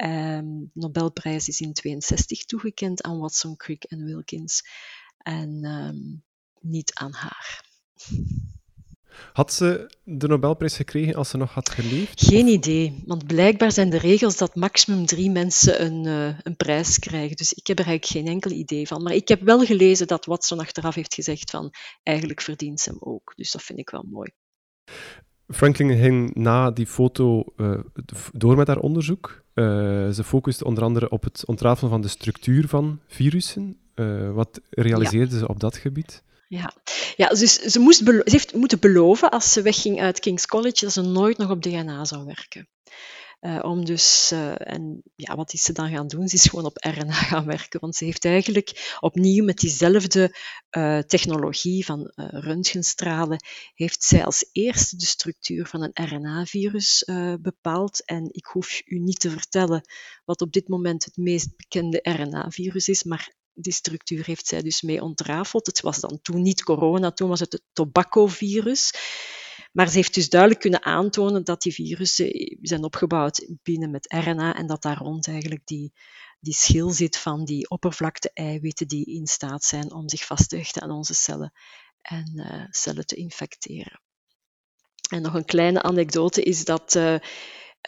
Um, 0.04 0.70
Nobelprijs 0.74 1.48
is 1.48 1.60
in 1.60 1.72
62 1.72 2.44
toegekend 2.44 3.02
aan 3.02 3.18
Watson, 3.18 3.56
Crick 3.56 3.84
en 3.84 4.04
Wilkins 4.04 4.62
en 5.18 5.64
um, 5.64 6.24
niet 6.60 6.94
aan 6.94 7.12
haar. 7.12 7.64
Had 9.32 9.52
ze 9.52 9.90
de 10.04 10.28
Nobelprijs 10.28 10.76
gekregen 10.76 11.14
als 11.14 11.28
ze 11.28 11.36
nog 11.36 11.54
had 11.54 11.68
geleefd? 11.68 12.24
Geen 12.24 12.46
idee, 12.46 13.02
want 13.06 13.26
blijkbaar 13.26 13.72
zijn 13.72 13.90
de 13.90 13.98
regels 13.98 14.36
dat 14.36 14.54
maximum 14.54 15.06
drie 15.06 15.30
mensen 15.30 15.84
een, 15.84 16.06
uh, 16.06 16.38
een 16.42 16.56
prijs 16.56 16.98
krijgen. 16.98 17.36
Dus 17.36 17.52
ik 17.52 17.66
heb 17.66 17.78
er 17.78 17.86
eigenlijk 17.86 18.26
geen 18.26 18.34
enkel 18.34 18.50
idee 18.50 18.86
van. 18.86 19.02
Maar 19.02 19.14
ik 19.14 19.28
heb 19.28 19.40
wel 19.40 19.64
gelezen 19.64 20.06
dat 20.06 20.24
Watson 20.24 20.58
achteraf 20.58 20.94
heeft 20.94 21.14
gezegd 21.14 21.50
van 21.50 21.70
eigenlijk 22.02 22.40
verdient 22.40 22.80
ze 22.80 22.90
hem 22.90 22.98
ook. 23.00 23.32
Dus 23.36 23.50
dat 23.50 23.62
vind 23.62 23.78
ik 23.78 23.90
wel 23.90 24.06
mooi. 24.10 24.30
Franklin 25.48 25.98
ging 25.98 26.34
na 26.34 26.70
die 26.70 26.86
foto 26.86 27.44
uh, 27.56 27.78
door 28.32 28.56
met 28.56 28.66
haar 28.66 28.78
onderzoek. 28.78 29.42
Uh, 29.54 29.64
ze 30.10 30.24
focuste 30.24 30.64
onder 30.64 30.82
andere 30.84 31.08
op 31.08 31.22
het 31.22 31.42
ontrafelen 31.46 31.90
van 31.90 32.00
de 32.00 32.08
structuur 32.08 32.68
van 32.68 33.00
virussen. 33.06 33.78
Uh, 33.94 34.30
wat 34.30 34.60
realiseerde 34.70 35.32
ja. 35.32 35.38
ze 35.38 35.48
op 35.48 35.60
dat 35.60 35.76
gebied? 35.76 36.22
Ja, 36.48 36.72
ja 37.16 37.28
dus 37.28 37.58
ze, 37.58 37.78
moest 37.78 38.04
ze 38.04 38.22
heeft 38.24 38.54
moeten 38.54 38.78
beloven 38.78 39.30
als 39.30 39.52
ze 39.52 39.62
wegging 39.62 40.00
uit 40.00 40.20
King's 40.20 40.46
College 40.46 40.84
dat 40.84 40.92
ze 40.92 41.02
nooit 41.02 41.38
nog 41.38 41.50
op 41.50 41.62
DNA 41.62 42.04
zou 42.04 42.24
werken. 42.24 42.68
Uh, 43.40 43.58
om 43.62 43.84
dus, 43.84 44.30
uh, 44.32 44.68
en 44.70 45.02
ja, 45.14 45.36
wat 45.36 45.52
is 45.52 45.62
ze 45.62 45.72
dan 45.72 45.90
gaan 45.90 46.08
doen? 46.08 46.28
Ze 46.28 46.34
is 46.34 46.44
gewoon 46.46 46.64
op 46.64 46.76
RNA 46.76 47.12
gaan 47.32 47.44
werken, 47.44 47.80
want 47.80 47.96
ze 47.96 48.04
heeft 48.04 48.24
eigenlijk 48.24 48.96
opnieuw 49.00 49.44
met 49.44 49.58
diezelfde 49.58 50.36
uh, 50.76 50.98
technologie 50.98 51.84
van 51.84 52.12
röntgenstralen, 52.14 53.44
heeft 53.74 54.02
zij 54.02 54.24
als 54.24 54.48
eerste 54.52 54.96
de 54.96 55.06
structuur 55.06 55.66
van 55.66 55.82
een 55.82 56.06
RNA-virus 56.06 57.04
bepaald. 57.40 58.04
En 58.04 58.28
ik 58.32 58.44
hoef 58.44 58.82
u 58.84 58.98
niet 58.98 59.20
te 59.20 59.30
vertellen 59.30 59.82
wat 60.24 60.40
op 60.40 60.52
dit 60.52 60.68
moment 60.68 61.04
het 61.04 61.16
meest 61.16 61.56
bekende 61.56 62.00
RNA-virus 62.02 62.88
is, 62.88 63.02
maar 63.02 63.34
die 63.54 63.72
structuur 63.72 64.26
heeft 64.26 64.46
zij 64.46 64.62
dus 64.62 64.82
mee 64.82 65.02
ontrafeld. 65.02 65.66
Het 65.66 65.80
was 65.80 66.00
dan 66.00 66.18
toen 66.22 66.42
niet 66.42 66.62
corona, 66.62 67.10
toen 67.10 67.28
was 67.28 67.40
het 67.40 67.52
het 67.52 67.62
tobacco-virus. 67.72 68.92
Maar 69.78 69.88
ze 69.88 69.96
heeft 69.96 70.14
dus 70.14 70.28
duidelijk 70.28 70.60
kunnen 70.60 70.84
aantonen 70.84 71.44
dat 71.44 71.62
die 71.62 71.72
virussen 71.72 72.56
zijn 72.60 72.84
opgebouwd 72.84 73.48
binnen 73.62 73.90
met 73.90 74.12
RNA 74.12 74.54
en 74.54 74.66
dat 74.66 74.82
daar 74.82 74.98
rond 74.98 75.28
eigenlijk 75.28 75.66
die, 75.66 75.92
die 76.40 76.54
schil 76.54 76.90
zit 76.90 77.16
van 77.16 77.44
die 77.44 77.70
oppervlakte-eiwitten 77.70 78.88
die 78.88 79.04
in 79.04 79.26
staat 79.26 79.64
zijn 79.64 79.92
om 79.92 80.08
zich 80.08 80.24
vast 80.24 80.48
te 80.48 80.56
hechten 80.56 80.82
aan 80.82 80.90
onze 80.90 81.14
cellen 81.14 81.52
en 82.00 82.32
uh, 82.34 82.64
cellen 82.70 83.06
te 83.06 83.14
infecteren. 83.14 84.00
En 85.10 85.22
nog 85.22 85.34
een 85.34 85.44
kleine 85.44 85.82
anekdote 85.82 86.42
is 86.42 86.64
dat 86.64 86.94
uh, 86.94 87.18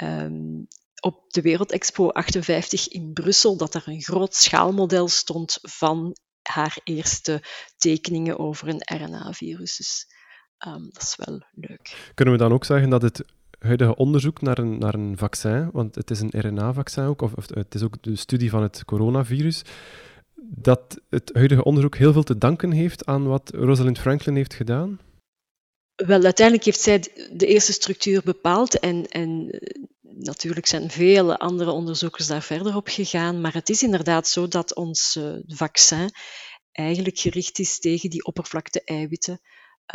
um, 0.03 0.67
op 1.01 1.31
de 1.33 1.41
Wereldexpo 1.41 2.09
58 2.09 2.89
in 2.89 3.13
Brussel 3.13 3.57
dat 3.57 3.75
er 3.75 3.83
een 3.85 4.03
groot 4.03 4.35
schaalmodel 4.35 5.09
stond 5.09 5.59
van 5.63 6.17
haar 6.43 6.81
eerste 6.85 7.43
tekeningen 7.77 8.39
over 8.39 8.69
een 8.69 8.83
RNA-virus. 9.03 10.07
Um, 10.67 10.89
dat 10.93 11.03
is 11.03 11.17
wel 11.17 11.41
leuk. 11.55 12.11
Kunnen 12.15 12.35
we 12.35 12.41
dan 12.41 12.53
ook 12.53 12.65
zeggen 12.65 12.91
dat 12.91 13.03
het 13.03 13.25
huidige 13.59 13.97
onderzoek 13.97 14.41
naar 14.41 14.59
een, 14.59 14.79
naar 14.79 14.95
een 14.95 15.19
vaccin, 15.19 15.71
want 15.73 15.95
het 15.95 16.11
is 16.11 16.21
een 16.21 16.41
RNA-vaccin 16.41 17.05
ook, 17.05 17.23
of, 17.23 17.33
of, 17.33 17.55
het 17.55 17.75
is 17.75 17.83
ook 17.83 18.03
de 18.03 18.17
studie 18.17 18.51
van 18.51 18.63
het 18.63 18.85
coronavirus, 18.85 19.63
dat 20.43 21.01
het 21.09 21.31
huidige 21.33 21.65
onderzoek 21.65 21.97
heel 21.97 22.13
veel 22.13 22.23
te 22.23 22.39
danken 22.39 22.71
heeft 22.71 23.07
aan 23.07 23.27
wat 23.27 23.51
Rosalind 23.55 23.99
Franklin 23.99 24.37
heeft 24.37 24.55
gedaan? 24.55 25.01
Wel, 25.95 26.23
uiteindelijk 26.23 26.67
heeft 26.67 26.81
zij 26.81 26.99
de 27.33 27.47
eerste 27.47 27.73
structuur 27.73 28.23
bepaald 28.25 28.79
en, 28.79 29.09
en 29.09 29.61
natuurlijk 30.01 30.67
zijn 30.67 30.91
vele 30.91 31.39
andere 31.39 31.71
onderzoekers 31.71 32.27
daar 32.27 32.43
verder 32.43 32.77
op 32.77 32.89
gegaan, 32.89 33.41
maar 33.41 33.53
het 33.53 33.69
is 33.69 33.83
inderdaad 33.83 34.29
zo 34.29 34.49
dat 34.49 34.75
ons 34.75 35.17
uh, 35.17 35.37
vaccin 35.47 36.11
eigenlijk 36.73 37.19
gericht 37.19 37.59
is 37.59 37.79
tegen 37.79 38.11
die 38.11 38.25
oppervlakte-eiwitten 38.25 39.41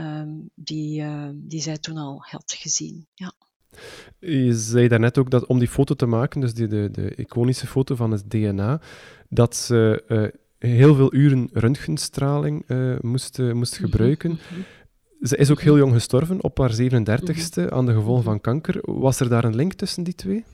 um, 0.02 0.50
die, 0.56 1.02
uh, 1.02 1.30
die 1.34 1.62
zij 1.62 1.78
toen 1.78 1.98
al 1.98 2.18
had 2.22 2.56
gezien. 2.58 3.08
Ja. 3.14 3.34
Je 4.20 4.54
zei 4.54 4.88
daarnet 4.88 5.18
ook 5.18 5.30
dat 5.30 5.46
om 5.46 5.60
die 5.60 5.68
foto 5.68 5.94
te 5.94 6.06
maken, 6.06 6.42
dus 6.42 6.54
die, 6.54 6.68
de, 6.68 6.90
de 6.92 7.16
iconische 7.16 7.68
foto 7.68 7.96
van 7.96 8.12
het 8.12 8.30
DNA, 8.30 8.82
dat 9.30 9.56
ze 9.56 10.04
uh, 10.08 10.28
heel 10.72 10.96
veel 10.96 11.14
uren 11.14 11.50
röntgenstraling 11.54 12.66
moest, 13.02 13.38
moest 13.38 13.74
mhm, 13.74 13.84
gebruiken. 13.84 14.32
Mhm. 14.32 14.62
Ze 15.22 15.38
is 15.38 15.52
ook 15.52 15.62
heel 15.62 15.78
jong 15.78 15.94
gestorven, 15.94 16.44
op 16.44 16.58
haar 16.58 16.76
37ste, 16.82 17.64
mhm. 17.64 17.74
aan 17.74 17.86
de 17.86 17.94
gevolgen 17.94 18.24
van 18.24 18.42
kanker. 18.42 18.80
Was 18.82 19.20
er 19.20 19.30
daar 19.30 19.44
een 19.44 19.56
link 19.56 19.74
tussen 19.74 20.04
die 20.04 20.16
twee? 20.16 20.46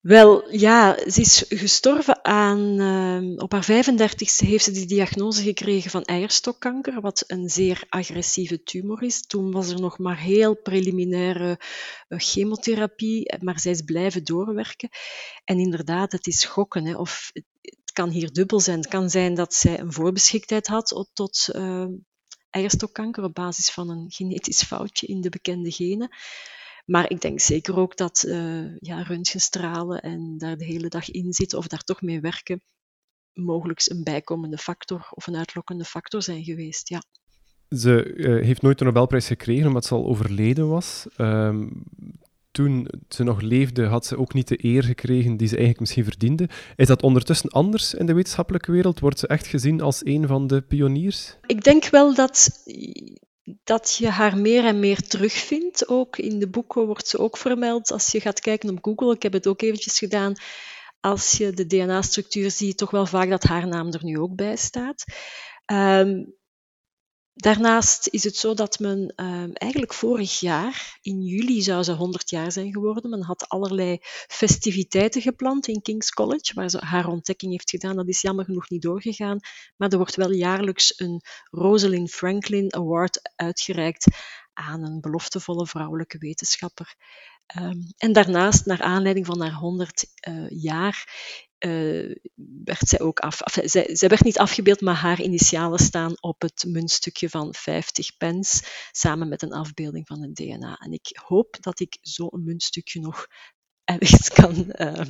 Wel, 0.00 0.54
ja, 0.54 1.10
ze 1.10 1.20
is 1.20 1.44
gestorven 1.48 2.24
aan, 2.24 2.80
uh, 2.80 3.42
op 3.42 3.52
haar 3.52 3.64
35ste 3.64 4.46
heeft 4.46 4.64
ze 4.64 4.70
die 4.70 4.86
diagnose 4.86 5.42
gekregen 5.42 5.90
van 5.90 6.02
eierstokkanker, 6.02 7.00
wat 7.00 7.24
een 7.26 7.48
zeer 7.48 7.84
agressieve 7.88 8.62
tumor 8.62 9.02
is. 9.02 9.26
Toen 9.26 9.50
was 9.50 9.68
er 9.68 9.80
nog 9.80 9.98
maar 9.98 10.18
heel 10.18 10.56
preliminaire 10.56 11.60
uh, 12.08 12.18
chemotherapie, 12.18 13.34
maar 13.38 13.60
zij 13.60 13.72
is 13.72 13.82
blijven 13.82 14.24
doorwerken. 14.24 14.88
En 15.44 15.58
inderdaad, 15.58 16.12
het 16.12 16.26
is 16.26 16.40
schokken. 16.40 16.86
Hè, 16.86 16.96
of 16.96 17.30
het 17.60 17.92
kan 17.92 18.10
hier 18.10 18.32
dubbel 18.32 18.60
zijn. 18.60 18.78
Het 18.78 18.88
kan 18.88 19.10
zijn 19.10 19.34
dat 19.34 19.54
zij 19.54 19.80
een 19.80 19.92
voorbeschiktheid 19.92 20.66
had 20.66 21.08
tot 21.12 21.48
uh, 21.52 21.86
eierstokkanker 22.50 23.24
op 23.24 23.34
basis 23.34 23.70
van 23.70 23.90
een 23.90 24.06
genetisch 24.08 24.62
foutje 24.62 25.06
in 25.06 25.20
de 25.20 25.28
bekende 25.28 25.70
genen. 25.70 26.10
Maar 26.90 27.10
ik 27.10 27.20
denk 27.20 27.40
zeker 27.40 27.76
ook 27.76 27.96
dat 27.96 28.24
uh, 28.26 28.76
ja, 28.78 29.02
röntgenstralen 29.02 30.02
en 30.02 30.38
daar 30.38 30.56
de 30.56 30.64
hele 30.64 30.88
dag 30.88 31.10
in 31.10 31.32
zitten 31.32 31.58
of 31.58 31.66
daar 31.66 31.82
toch 31.82 32.02
mee 32.02 32.20
werken, 32.20 32.62
mogelijk 33.32 33.82
een 33.84 34.04
bijkomende 34.04 34.58
factor 34.58 35.08
of 35.10 35.26
een 35.26 35.36
uitlokkende 35.36 35.84
factor 35.84 36.22
zijn 36.22 36.44
geweest. 36.44 36.88
Ja. 36.88 37.02
Ze 37.68 38.14
uh, 38.14 38.44
heeft 38.44 38.62
nooit 38.62 38.78
de 38.78 38.84
Nobelprijs 38.84 39.26
gekregen 39.26 39.66
omdat 39.66 39.84
ze 39.84 39.94
al 39.94 40.06
overleden 40.06 40.68
was. 40.68 41.06
Um, 41.18 41.82
toen 42.50 42.88
ze 43.08 43.22
nog 43.22 43.40
leefde, 43.40 43.86
had 43.86 44.06
ze 44.06 44.16
ook 44.16 44.34
niet 44.34 44.48
de 44.48 44.64
eer 44.64 44.84
gekregen 44.84 45.36
die 45.36 45.48
ze 45.48 45.56
eigenlijk 45.56 45.80
misschien 45.80 46.04
verdiende. 46.04 46.48
Is 46.76 46.86
dat 46.86 47.02
ondertussen 47.02 47.50
anders 47.50 47.94
in 47.94 48.06
de 48.06 48.14
wetenschappelijke 48.14 48.72
wereld? 48.72 49.00
Wordt 49.00 49.18
ze 49.18 49.26
echt 49.26 49.46
gezien 49.46 49.80
als 49.80 50.04
een 50.04 50.26
van 50.26 50.46
de 50.46 50.60
pioniers? 50.60 51.36
Ik 51.46 51.64
denk 51.64 51.88
wel 51.88 52.14
dat, 52.14 52.50
dat 53.64 53.94
je 53.98 54.08
haar 54.08 54.36
meer 54.36 54.64
en 54.64 54.78
meer 54.78 55.02
terugvindt. 55.02 55.88
Ook 55.88 56.18
in 56.18 56.38
de 56.38 56.48
boeken 56.48 56.86
wordt 56.86 57.08
ze 57.08 57.18
ook 57.18 57.36
vermeld. 57.36 57.90
Als 57.90 58.06
je 58.06 58.20
gaat 58.20 58.40
kijken 58.40 58.70
op 58.70 58.78
Google, 58.84 59.14
ik 59.14 59.22
heb 59.22 59.32
het 59.32 59.46
ook 59.46 59.62
eventjes 59.62 59.98
gedaan, 59.98 60.34
als 61.00 61.32
je 61.32 61.50
de 61.50 61.66
DNA-structuur 61.66 62.50
ziet, 62.50 62.78
toch 62.78 62.90
wel 62.90 63.06
vaak 63.06 63.28
dat 63.28 63.42
haar 63.42 63.66
naam 63.66 63.92
er 63.92 64.04
nu 64.04 64.18
ook 64.18 64.34
bij 64.34 64.56
staat. 64.56 65.04
Um, 65.72 66.34
Daarnaast 67.34 68.06
is 68.06 68.24
het 68.24 68.36
zo 68.36 68.54
dat 68.54 68.78
men 68.78 69.12
uh, 69.16 69.44
eigenlijk 69.52 69.94
vorig 69.94 70.40
jaar, 70.40 70.98
in 71.02 71.22
juli 71.22 71.62
zou 71.62 71.82
ze 71.82 71.92
100 71.92 72.30
jaar 72.30 72.52
zijn 72.52 72.72
geworden. 72.72 73.10
Men 73.10 73.22
had 73.22 73.48
allerlei 73.48 73.98
festiviteiten 74.26 75.22
gepland 75.22 75.66
in 75.68 75.82
King's 75.82 76.10
College, 76.10 76.54
waar 76.54 76.70
ze 76.70 76.78
haar 76.78 77.06
ontdekking 77.06 77.52
heeft 77.52 77.70
gedaan. 77.70 77.96
Dat 77.96 78.08
is 78.08 78.20
jammer 78.20 78.44
genoeg 78.44 78.68
niet 78.68 78.82
doorgegaan. 78.82 79.38
Maar 79.76 79.88
er 79.88 79.96
wordt 79.96 80.16
wel 80.16 80.32
jaarlijks 80.32 80.98
een 81.00 81.20
Rosalind 81.50 82.10
Franklin 82.10 82.74
Award 82.74 83.32
uitgereikt 83.36 84.06
aan 84.52 84.84
een 84.84 85.00
beloftevolle 85.00 85.66
vrouwelijke 85.66 86.18
wetenschapper. 86.18 86.94
Um, 87.56 87.92
en 87.96 88.12
daarnaast, 88.12 88.66
naar 88.66 88.82
aanleiding 88.82 89.26
van 89.26 89.40
haar 89.40 89.52
100 89.52 90.04
uh, 90.28 90.48
jaar, 90.48 91.08
uh, 91.66 92.14
werd 92.64 92.88
zij 92.88 93.00
ook 93.00 93.18
af. 93.18 93.42
af 93.42 93.58
zij, 93.64 94.08
werd 94.08 94.24
niet 94.24 94.38
afgebeeld, 94.38 94.80
maar 94.80 94.94
haar 94.94 95.20
initialen 95.20 95.78
staan 95.78 96.14
op 96.20 96.40
het 96.42 96.64
muntstukje 96.68 97.28
van 97.28 97.54
50 97.54 98.16
pence, 98.16 98.64
samen 98.90 99.28
met 99.28 99.42
een 99.42 99.52
afbeelding 99.52 100.06
van 100.06 100.22
het 100.22 100.34
DNA. 100.34 100.76
En 100.76 100.92
ik 100.92 101.20
hoop 101.26 101.56
dat 101.60 101.80
ik 101.80 101.98
zo'n 102.00 102.44
muntstukje 102.44 103.00
nog 103.00 103.26
ergens 103.84 104.28
kan 104.28 104.72
uh, 104.78 105.00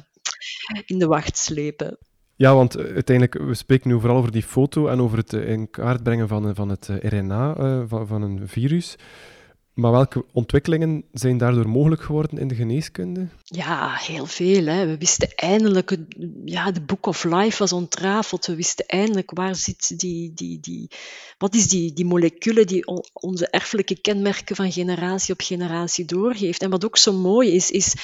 in 0.84 0.98
de 0.98 1.06
wacht 1.06 1.38
slepen. 1.38 1.98
Ja, 2.36 2.54
want 2.54 2.74
eh, 2.74 2.84
uiteindelijk, 2.84 3.46
we 3.46 3.54
spreken 3.54 3.90
nu 3.90 4.00
vooral 4.00 4.18
over 4.18 4.32
die 4.32 4.42
foto 4.42 4.86
en 4.86 5.00
over 5.00 5.18
het 5.18 5.32
in 5.32 5.70
kaart 5.70 6.02
brengen 6.02 6.28
van, 6.28 6.54
van 6.54 6.68
het 6.68 6.88
RNA 6.88 7.54
van, 7.86 8.06
van 8.06 8.22
een 8.22 8.48
virus. 8.48 8.96
Maar 9.80 9.92
welke 9.92 10.24
ontwikkelingen 10.32 11.04
zijn 11.12 11.38
daardoor 11.38 11.68
mogelijk 11.68 12.02
geworden 12.02 12.38
in 12.38 12.48
de 12.48 12.54
geneeskunde? 12.54 13.28
Ja, 13.44 13.94
heel 13.94 14.26
veel. 14.26 14.66
Hè. 14.66 14.86
We 14.86 14.98
wisten 14.98 15.34
eindelijk, 15.34 15.96
ja, 16.44 16.70
de 16.70 16.80
Book 16.80 17.06
of 17.06 17.24
Life 17.24 17.58
was 17.58 17.72
ontrafeld. 17.72 18.46
We 18.46 18.54
wisten 18.54 18.86
eindelijk 18.86 19.30
waar 19.30 19.54
zit 19.54 19.98
die, 19.98 20.32
die, 20.34 20.60
die, 20.60 20.90
wat 21.38 21.54
is 21.54 21.68
die, 21.68 21.92
die 21.92 22.04
molecule 22.04 22.64
die 22.64 22.86
onze 23.12 23.48
erfelijke 23.48 24.00
kenmerken 24.00 24.56
van 24.56 24.72
generatie 24.72 25.32
op 25.32 25.40
generatie 25.40 26.04
doorgeeft. 26.04 26.62
En 26.62 26.70
wat 26.70 26.84
ook 26.84 26.96
zo 26.96 27.12
mooi 27.12 27.50
is, 27.50 27.70
is 27.70 27.94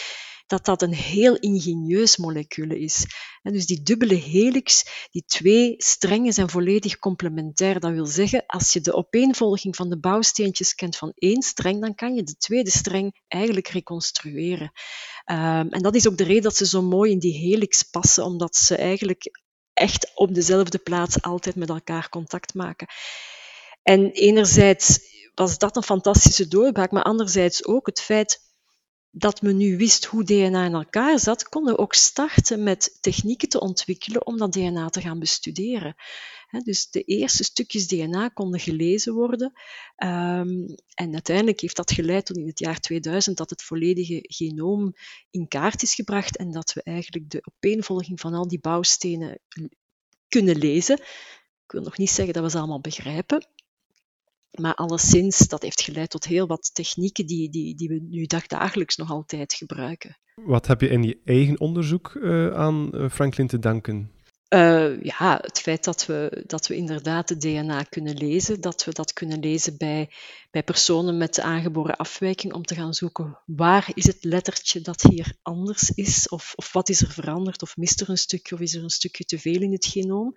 dat 0.47 0.65
dat 0.65 0.83
een 0.83 0.95
heel 0.95 1.37
ingenieus 1.37 2.17
molecule 2.17 2.79
is. 2.79 3.07
En 3.43 3.53
dus 3.53 3.67
die 3.67 3.83
dubbele 3.83 4.15
helix, 4.15 4.85
die 5.11 5.25
twee 5.27 5.75
strengen 5.77 6.33
zijn 6.33 6.49
volledig 6.49 6.99
complementair. 6.99 7.81
Dat 7.81 7.93
wil 7.93 8.07
zeggen, 8.07 8.47
als 8.47 8.73
je 8.73 8.81
de 8.81 8.93
opeenvolging 8.93 9.77
van 9.77 9.89
de 9.89 9.99
bouwsteentjes 9.99 10.75
kent 10.75 10.97
van 10.97 11.13
één 11.15 11.43
streng, 11.43 11.81
dan 11.81 11.95
kan 11.95 12.15
je 12.15 12.23
de 12.23 12.37
tweede 12.37 12.71
streng 12.71 13.23
eigenlijk 13.29 13.69
reconstrueren. 13.69 14.73
Um, 15.31 15.69
en 15.71 15.83
dat 15.83 15.95
is 15.95 16.09
ook 16.09 16.17
de 16.17 16.25
reden 16.25 16.43
dat 16.43 16.57
ze 16.57 16.67
zo 16.67 16.83
mooi 16.83 17.11
in 17.11 17.19
die 17.19 17.39
helix 17.39 17.83
passen, 17.83 18.25
omdat 18.25 18.57
ze 18.57 18.77
eigenlijk 18.77 19.45
echt 19.73 20.11
op 20.15 20.35
dezelfde 20.35 20.79
plaats 20.79 21.23
altijd 21.23 21.55
met 21.55 21.69
elkaar 21.69 22.09
contact 22.09 22.55
maken. 22.55 22.87
En 23.83 24.11
enerzijds 24.11 24.99
was 25.35 25.59
dat 25.59 25.77
een 25.77 25.83
fantastische 25.83 26.49
doorbraak. 26.49 26.91
Maar 26.91 27.03
anderzijds 27.03 27.65
ook 27.67 27.87
het 27.87 28.01
feit 28.01 28.46
dat 29.19 29.43
men 29.43 29.57
nu 29.57 29.77
wist 29.77 30.05
hoe 30.05 30.25
DNA 30.25 30.65
in 30.65 30.75
elkaar 30.75 31.19
zat, 31.19 31.49
konden 31.49 31.75
we 31.75 31.81
ook 31.81 31.95
starten 31.95 32.63
met 32.63 32.99
technieken 33.01 33.49
te 33.49 33.61
ontwikkelen 33.61 34.27
om 34.27 34.37
dat 34.39 34.53
DNA 34.53 34.89
te 34.89 35.01
gaan 35.01 35.19
bestuderen. 35.19 35.95
Dus 36.63 36.91
de 36.91 37.03
eerste 37.03 37.45
stukjes 37.45 37.87
DNA 37.87 38.29
konden 38.29 38.61
gelezen 38.61 39.15
worden. 39.15 39.53
Ehm, 39.97 40.67
en 40.95 41.13
uiteindelijk 41.13 41.61
heeft 41.61 41.77
dat 41.77 41.93
geleid 41.93 42.27
tot 42.27 42.37
in 42.37 42.47
het 42.47 42.59
jaar 42.59 42.81
2000 42.81 43.37
dat 43.37 43.51
het 43.51 43.63
volledige 43.63 44.19
genoom 44.23 44.93
in 45.31 45.49
kaart 45.49 45.83
is 45.83 45.95
gebracht 45.95 46.37
en 46.37 46.51
dat 46.51 46.73
we 46.73 46.83
eigenlijk 46.83 47.31
de 47.31 47.43
opeenvolging 47.55 48.21
van 48.21 48.35
al 48.35 48.49
die 48.49 48.61
bouwstenen 48.61 49.41
kunnen 50.29 50.57
lezen. 50.57 50.97
Ik 51.65 51.73
wil 51.73 51.83
nog 51.83 51.99
niet 51.99 52.11
zeggen 52.11 52.35
dat 52.35 52.43
we 52.43 52.51
ze 52.51 52.59
allemaal 52.59 52.81
begrijpen, 52.81 53.47
maar 54.59 54.75
alleszins, 54.75 55.39
dat 55.39 55.63
heeft 55.63 55.81
geleid 55.81 56.11
tot 56.11 56.25
heel 56.25 56.47
wat 56.47 56.75
technieken 56.75 57.27
die, 57.27 57.51
die, 57.51 57.75
die 57.75 57.89
we 57.89 58.07
nu 58.11 58.27
dagdagelijks 58.27 58.97
nog 58.97 59.11
altijd 59.11 59.55
gebruiken. 59.55 60.19
Wat 60.45 60.67
heb 60.67 60.81
je 60.81 60.89
in 60.89 61.03
je 61.03 61.19
eigen 61.25 61.61
onderzoek 61.61 62.15
uh, 62.15 62.55
aan 62.55 62.93
eh, 62.93 63.11
Franklin 63.11 63.47
te 63.47 63.59
danken? 63.59 64.11
Uh, 64.55 65.03
ja, 65.03 65.39
het 65.43 65.61
feit 65.61 65.85
dat 65.85 66.07
we, 66.07 66.45
dat 66.47 66.67
we 66.67 66.77
inderdaad 66.77 67.29
het 67.29 67.41
DNA 67.41 67.83
kunnen 67.83 68.17
lezen, 68.17 68.61
dat 68.61 68.85
we 68.85 68.93
dat 68.93 69.13
kunnen 69.13 69.41
lezen 69.41 69.77
bij, 69.77 70.11
bij 70.51 70.63
personen 70.63 71.17
met 71.17 71.41
aangeboren 71.41 71.97
afwijking, 71.97 72.53
om 72.53 72.63
te 72.63 72.75
gaan 72.75 72.95
zoeken 72.95 73.39
waar 73.47 73.91
is 73.95 74.07
het 74.07 74.25
lettertje 74.25 74.81
dat 74.81 75.03
hier 75.03 75.37
anders 75.43 75.91
is, 75.91 76.29
of, 76.29 76.53
of 76.57 76.73
wat 76.73 76.89
is 76.89 77.01
er 77.01 77.11
veranderd, 77.11 77.63
of 77.63 77.77
mist 77.77 78.01
er 78.01 78.11
een 78.11 78.19
stukje, 78.19 78.55
of 78.55 78.61
is 78.61 78.75
er 78.75 78.83
een 78.83 78.91
stukje 78.91 79.25
te 79.25 79.39
veel 79.39 79.61
in 79.61 79.73
het 79.73 79.87
genoom. 79.87 80.35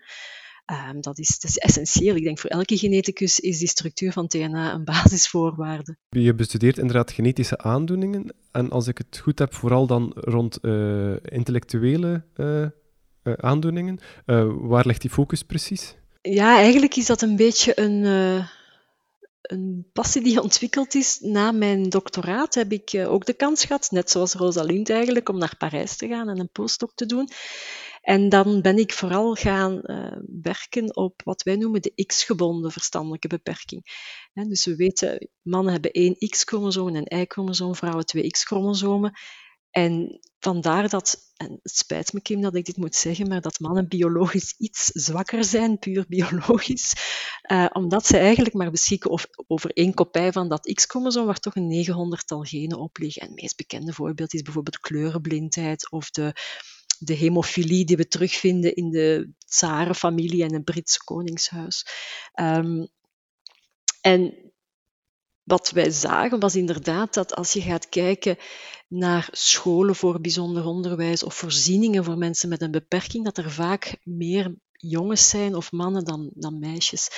Um, 0.71 1.01
dat, 1.01 1.19
is, 1.19 1.39
dat 1.39 1.49
is 1.49 1.57
essentieel. 1.57 2.15
Ik 2.15 2.23
denk 2.23 2.39
voor 2.39 2.49
elke 2.49 2.77
geneticus 2.77 3.39
is 3.39 3.59
die 3.59 3.67
structuur 3.67 4.11
van 4.11 4.25
DNA 4.27 4.73
een 4.73 4.83
basisvoorwaarde. 4.93 5.97
Je 6.09 6.33
bestudeert 6.33 6.77
inderdaad 6.77 7.11
genetische 7.11 7.57
aandoeningen. 7.57 8.33
En 8.51 8.69
als 8.69 8.87
ik 8.87 8.97
het 8.97 9.17
goed 9.17 9.39
heb, 9.39 9.53
vooral 9.53 9.87
dan 9.87 10.11
rond 10.15 10.57
uh, 10.61 11.15
intellectuele 11.23 12.23
uh, 12.35 12.61
uh, 13.23 13.33
aandoeningen. 13.33 13.99
waar 14.61 14.85
ligt 14.87 15.01
die 15.01 15.09
focus 15.09 15.43
precies? 15.43 15.95
Ja, 16.21 16.57
eigenlijk 16.57 16.95
is 16.95 17.05
dat 17.05 17.21
een 17.21 17.35
beetje 17.35 17.79
een, 17.79 18.03
een 19.41 19.85
passie 19.93 20.23
die 20.23 20.41
ontwikkeld 20.41 20.95
is. 20.95 21.19
Na 21.19 21.51
mijn 21.51 21.89
doctoraat 21.89 22.55
heb 22.55 22.71
ik 22.71 23.03
ook 23.07 23.25
de 23.25 23.33
kans 23.33 23.65
gehad, 23.65 23.87
net 23.91 24.09
zoals 24.09 24.33
Rosalind 24.33 24.89
eigenlijk, 24.89 25.29
om 25.29 25.37
naar 25.37 25.55
Parijs 25.57 25.97
te 25.97 26.07
gaan 26.07 26.29
en 26.29 26.39
een 26.39 26.51
postdoc 26.51 26.91
te 26.95 27.05
doen. 27.05 27.29
En 28.01 28.29
dan 28.29 28.61
ben 28.61 28.77
ik 28.77 28.93
vooral 28.93 29.35
gaan 29.35 29.79
uh, 29.83 30.17
werken 30.41 30.95
op 30.95 31.21
wat 31.23 31.43
wij 31.43 31.55
noemen 31.55 31.81
de 31.81 32.05
X-gebonden 32.05 32.71
verstandelijke 32.71 33.27
beperking. 33.27 33.83
dus 34.33 34.65
we 34.65 34.75
weten, 34.75 35.29
mannen 35.41 35.71
hebben 35.71 35.91
één 35.91 36.15
X-chromosoom 36.17 36.87
en 36.87 36.95
een 36.95 37.19
Y-chromosoom, 37.19 37.75
vrouwen 37.75 38.05
twee 38.05 38.29
X-chromosomen. 38.29 39.13
En 39.71 40.19
vandaar 40.39 40.89
dat, 40.89 41.17
en 41.37 41.59
het 41.63 41.77
spijt 41.77 42.13
me 42.13 42.21
Kim 42.21 42.41
dat 42.41 42.55
ik 42.55 42.65
dit 42.65 42.77
moet 42.77 42.95
zeggen, 42.95 43.27
maar 43.27 43.41
dat 43.41 43.59
mannen 43.59 43.87
biologisch 43.87 44.55
iets 44.57 44.85
zwakker 44.85 45.43
zijn, 45.43 45.79
puur 45.79 46.05
biologisch, 46.07 46.93
uh, 47.51 47.65
omdat 47.71 48.05
ze 48.05 48.17
eigenlijk 48.17 48.55
maar 48.55 48.71
beschikken 48.71 49.11
over, 49.11 49.29
over 49.47 49.71
één 49.71 49.93
kopij 49.93 50.31
van 50.31 50.49
dat 50.49 50.71
X-chromosoom, 50.73 51.25
waar 51.25 51.39
toch 51.39 51.55
een 51.55 51.85
900-tal 51.87 52.43
genen 52.43 52.79
op 52.79 52.97
liggen. 52.97 53.21
En 53.21 53.27
het 53.27 53.41
meest 53.41 53.57
bekende 53.57 53.93
voorbeeld 53.93 54.33
is 54.33 54.41
bijvoorbeeld 54.41 54.79
kleurenblindheid 54.79 55.91
of 55.91 56.09
de 56.09 56.33
de 56.99 57.13
hemofilie 57.13 57.85
die 57.85 57.97
we 57.97 58.07
terugvinden 58.07 58.75
in 58.75 58.89
de 58.89 59.31
Tsarenfamilie 59.45 60.43
en 60.43 60.53
het 60.53 60.63
Britse 60.63 61.03
koningshuis. 61.03 61.85
Um, 62.33 62.87
en 64.01 64.51
wat 65.43 65.69
wij 65.69 65.91
zagen 65.91 66.39
was 66.39 66.55
inderdaad 66.55 67.13
dat 67.13 67.35
als 67.35 67.53
je 67.53 67.61
gaat 67.61 67.89
kijken 67.89 68.37
naar 68.87 69.27
scholen 69.31 69.95
voor 69.95 70.21
bijzonder 70.21 70.65
onderwijs 70.65 71.23
of 71.23 71.35
voorzieningen 71.35 72.03
voor 72.03 72.17
mensen 72.17 72.49
met 72.49 72.61
een 72.61 72.71
beperking, 72.71 73.23
dat 73.23 73.37
er 73.37 73.51
vaak 73.51 73.97
meer 74.03 74.55
jongens 74.71 75.29
zijn 75.29 75.55
of 75.55 75.71
mannen 75.71 76.05
dan, 76.05 76.31
dan 76.33 76.59
meisjes. 76.59 77.09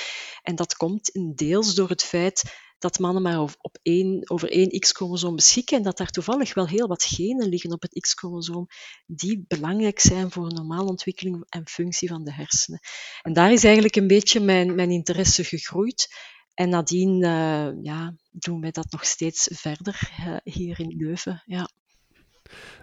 En 0.41 0.55
dat 0.55 0.75
komt 0.75 1.11
deels 1.35 1.75
door 1.75 1.89
het 1.89 2.03
feit 2.03 2.44
dat 2.81 3.00
mannen 3.00 3.22
maar 3.22 3.39
op 3.41 3.77
één, 3.81 4.29
over 4.29 4.51
één 4.51 4.79
X-chromosoom 4.79 5.35
beschikken 5.35 5.77
en 5.77 5.83
dat 5.83 5.98
daar 5.98 6.09
toevallig 6.09 6.53
wel 6.53 6.67
heel 6.67 6.87
wat 6.87 7.03
genen 7.03 7.50
liggen 7.50 7.72
op 7.72 7.81
het 7.81 8.00
X-chromosoom 8.00 8.67
die 9.05 9.46
belangrijk 9.48 10.00
zijn 10.00 10.31
voor 10.31 10.46
een 10.46 10.55
normale 10.55 10.89
ontwikkeling 10.89 11.46
en 11.50 11.67
functie 11.67 12.07
van 12.07 12.24
de 12.24 12.33
hersenen. 12.33 12.79
En 13.22 13.33
daar 13.33 13.51
is 13.51 13.63
eigenlijk 13.63 13.96
een 13.96 14.07
beetje 14.07 14.39
mijn, 14.39 14.75
mijn 14.75 14.91
interesse 14.91 15.44
gegroeid. 15.44 16.07
En 16.53 16.70
nadien 16.70 17.24
uh, 17.24 17.83
ja, 17.83 18.15
doen 18.31 18.61
wij 18.61 18.72
dat 18.72 18.91
nog 18.91 19.05
steeds 19.05 19.50
verder 19.51 20.11
uh, 20.20 20.35
hier 20.44 20.79
in 20.79 20.96
Leuven. 20.98 21.44
Ja. 21.46 21.70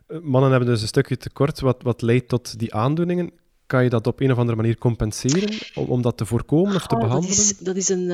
Eh, 0.06 0.20
mannen 0.20 0.50
hebben 0.50 0.68
dus 0.68 0.82
een 0.82 0.88
stukje 0.88 1.16
tekort 1.16 1.60
wat, 1.60 1.82
wat 1.82 2.02
leidt 2.02 2.28
tot 2.28 2.58
die 2.58 2.74
aandoeningen. 2.74 3.32
Kan 3.66 3.84
je 3.84 3.90
dat 3.90 4.06
op 4.06 4.20
een 4.20 4.32
of 4.32 4.38
andere 4.38 4.56
manier 4.56 4.78
compenseren 4.78 5.58
om, 5.74 5.86
om 5.86 6.02
dat 6.02 6.16
te 6.16 6.26
voorkomen 6.26 6.74
of 6.74 6.86
te 6.86 6.94
oh, 6.94 7.00
behandelen? 7.00 7.36
Dat 7.36 7.44
is, 7.44 7.58
dat 7.58 7.76
is 7.76 7.88
een, 7.88 8.10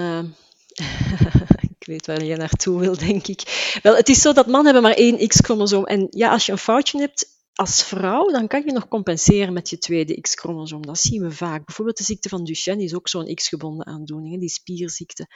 ik 1.85 1.91
weet 1.91 2.07
waar 2.07 2.25
je 2.25 2.37
naartoe 2.37 2.81
wil, 2.81 2.97
denk 2.99 3.27
ik. 3.27 3.79
Wel, 3.83 3.97
het 3.97 4.09
is 4.09 4.21
zo 4.21 4.33
dat 4.33 4.47
mannen 4.47 4.65
hebben 4.65 4.83
maar 4.83 4.99
één 4.99 5.29
X-chromosoom. 5.29 5.85
En 5.85 6.07
ja, 6.11 6.31
als 6.31 6.47
je 6.47 6.53
een 6.53 6.59
foutje 6.59 6.99
hebt 6.99 7.27
als 7.55 7.83
vrouw, 7.83 8.27
dan 8.27 8.47
kan 8.47 8.63
je 8.65 8.73
nog 8.73 8.89
compenseren 8.89 9.53
met 9.53 9.71
je 9.71 9.79
tweede 9.79 10.21
X-chromosoom. 10.21 10.87
Dat 10.87 10.99
zien 10.99 11.23
we 11.23 11.31
vaak. 11.31 11.65
Bijvoorbeeld 11.65 11.97
de 11.97 12.05
ziekte 12.05 12.29
van 12.29 12.45
Duchenne 12.45 12.83
is 12.83 12.95
ook 12.95 13.09
zo'n 13.09 13.35
X-gebonden 13.35 13.87
aandoening, 13.87 14.41
die 14.41 14.49
spierziekte. 14.49 15.27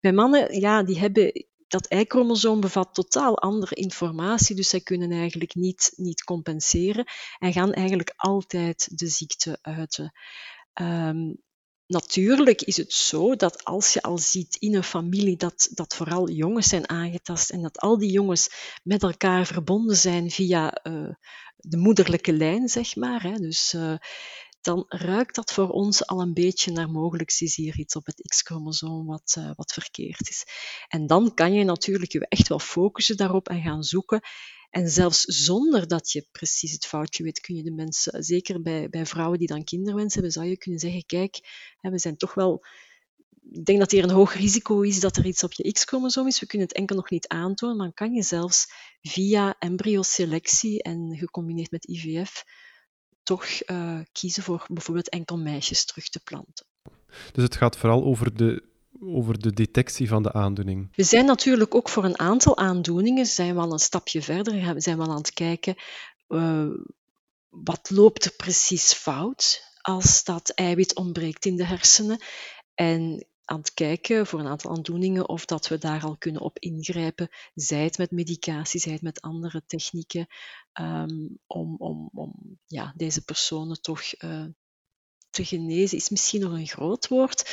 Bij 0.00 0.12
mannen, 0.12 0.60
ja, 0.60 0.82
die 0.82 0.98
hebben 0.98 1.46
dat 1.68 1.92
Y-chromosoom 1.92 2.60
bevat 2.60 2.94
totaal 2.94 3.38
andere 3.38 3.74
informatie, 3.74 4.56
dus 4.56 4.68
zij 4.68 4.80
kunnen 4.80 5.10
eigenlijk 5.10 5.54
niet, 5.54 5.92
niet 5.96 6.24
compenseren 6.24 7.04
en 7.38 7.52
gaan 7.52 7.72
eigenlijk 7.72 8.12
altijd 8.16 8.98
de 8.98 9.06
ziekte 9.06 9.58
uiten. 9.62 10.12
Um, 10.80 11.42
natuurlijk 11.90 12.62
is 12.62 12.76
het 12.76 12.92
zo 12.92 13.36
dat 13.36 13.64
als 13.64 13.92
je 13.92 14.02
al 14.02 14.18
ziet 14.18 14.56
in 14.56 14.74
een 14.74 14.82
familie 14.82 15.36
dat, 15.36 15.68
dat 15.70 15.94
vooral 15.94 16.28
jongens 16.28 16.68
zijn 16.68 16.88
aangetast 16.88 17.50
en 17.50 17.62
dat 17.62 17.78
al 17.78 17.98
die 17.98 18.10
jongens 18.10 18.50
met 18.82 19.02
elkaar 19.02 19.46
verbonden 19.46 19.96
zijn 19.96 20.30
via 20.30 20.80
uh, 20.82 21.08
de 21.56 21.76
moederlijke 21.76 22.32
lijn, 22.32 22.68
zeg 22.68 22.96
maar. 22.96 23.22
Hè, 23.22 23.34
dus 23.34 23.74
uh, 23.74 23.94
dan 24.60 24.84
ruikt 24.88 25.34
dat 25.34 25.52
voor 25.52 25.68
ons 25.68 26.06
al 26.06 26.20
een 26.20 26.34
beetje 26.34 26.72
naar 26.72 26.90
mogelijk 26.90 27.36
is 27.38 27.56
hier 27.56 27.78
iets 27.78 27.96
op 27.96 28.06
het 28.06 28.22
X-chromosoom 28.28 29.06
wat, 29.06 29.34
uh, 29.38 29.50
wat 29.56 29.72
verkeerd 29.72 30.28
is. 30.28 30.44
En 30.88 31.06
dan 31.06 31.34
kan 31.34 31.52
je 31.52 31.64
natuurlijk 31.64 32.12
je 32.12 32.26
echt 32.28 32.48
wel 32.48 32.58
focussen 32.58 33.16
daarop 33.16 33.48
en 33.48 33.62
gaan 33.62 33.82
zoeken. 33.82 34.20
En 34.70 34.88
zelfs 34.88 35.20
zonder 35.20 35.88
dat 35.88 36.10
je 36.10 36.26
precies 36.30 36.72
het 36.72 36.86
foutje 36.86 37.22
weet, 37.22 37.40
kun 37.40 37.54
je 37.54 37.62
de 37.62 37.72
mensen, 37.72 38.24
zeker 38.24 38.62
bij, 38.62 38.88
bij 38.88 39.06
vrouwen 39.06 39.38
die 39.38 39.48
dan 39.48 39.64
kinderwens 39.64 40.14
hebben, 40.14 40.32
zou 40.32 40.46
je 40.46 40.56
kunnen 40.56 40.80
zeggen, 40.80 41.06
kijk, 41.06 41.40
we 41.80 41.98
zijn 41.98 42.16
toch 42.16 42.34
wel 42.34 42.64
ik 43.52 43.64
denk 43.64 43.78
dat 43.78 43.90
hier 43.90 44.02
een 44.02 44.10
hoog 44.10 44.34
risico 44.34 44.80
is 44.80 45.00
dat 45.00 45.16
er 45.16 45.26
iets 45.26 45.44
op 45.44 45.52
je 45.52 45.72
X-chromosoom 45.72 46.26
is. 46.26 46.40
We 46.40 46.46
kunnen 46.46 46.66
het 46.66 46.76
enkel 46.76 46.96
nog 46.96 47.10
niet 47.10 47.28
aantonen, 47.28 47.76
maar 47.76 47.92
kan 47.92 48.12
je 48.12 48.22
zelfs 48.22 48.66
via 49.02 49.56
embryoselectie 49.58 50.82
en 50.82 51.16
gecombineerd 51.16 51.70
met 51.70 51.88
IVF 51.88 52.44
toch 53.22 53.46
uh, 53.66 54.00
kiezen 54.12 54.42
voor 54.42 54.66
bijvoorbeeld 54.68 55.08
enkel 55.08 55.38
meisjes 55.38 55.84
terug 55.84 56.08
te 56.08 56.20
planten. 56.20 56.66
Dus 57.32 57.42
het 57.44 57.56
gaat 57.56 57.76
vooral 57.76 58.04
over 58.04 58.36
de 58.36 58.69
over 59.00 59.40
de 59.40 59.52
detectie 59.52 60.08
van 60.08 60.22
de 60.22 60.32
aandoening? 60.32 60.88
We 60.96 61.02
zijn 61.02 61.24
natuurlijk 61.24 61.74
ook 61.74 61.88
voor 61.88 62.04
een 62.04 62.18
aantal 62.18 62.56
aandoeningen 62.56 63.26
zijn 63.26 63.54
we 63.54 63.60
al 63.60 63.72
een 63.72 63.78
stapje 63.78 64.22
verder. 64.22 64.74
We 64.74 64.80
zijn 64.80 65.00
aan 65.00 65.16
het 65.16 65.32
kijken 65.32 65.74
uh, 66.28 66.68
wat 67.48 67.90
loopt 67.90 68.24
er 68.24 68.32
precies 68.32 68.92
fout 68.92 69.68
als 69.80 70.24
dat 70.24 70.50
eiwit 70.50 70.94
ontbreekt 70.94 71.44
in 71.44 71.56
de 71.56 71.64
hersenen. 71.64 72.18
En 72.74 73.26
aan 73.44 73.58
het 73.58 73.74
kijken 73.74 74.26
voor 74.26 74.40
een 74.40 74.46
aantal 74.46 74.70
aandoeningen 74.70 75.28
of 75.28 75.44
dat 75.44 75.68
we 75.68 75.78
daar 75.78 76.02
al 76.02 76.16
kunnen 76.16 76.42
op 76.42 76.58
ingrijpen, 76.58 77.28
zij 77.54 77.84
het 77.84 77.98
met 77.98 78.10
medicatie, 78.10 78.80
zij 78.80 78.92
het 78.92 79.02
met 79.02 79.20
andere 79.20 79.62
technieken, 79.66 80.26
um, 80.80 81.38
om, 81.46 81.76
om, 81.78 82.10
om 82.14 82.58
ja, 82.66 82.92
deze 82.96 83.24
personen 83.24 83.80
toch 83.80 84.02
uh, 84.18 84.44
te 85.30 85.44
genezen 85.44 85.96
is 85.96 86.08
misschien 86.08 86.40
nog 86.40 86.52
een 86.52 86.66
groot 86.66 87.08
woord, 87.08 87.50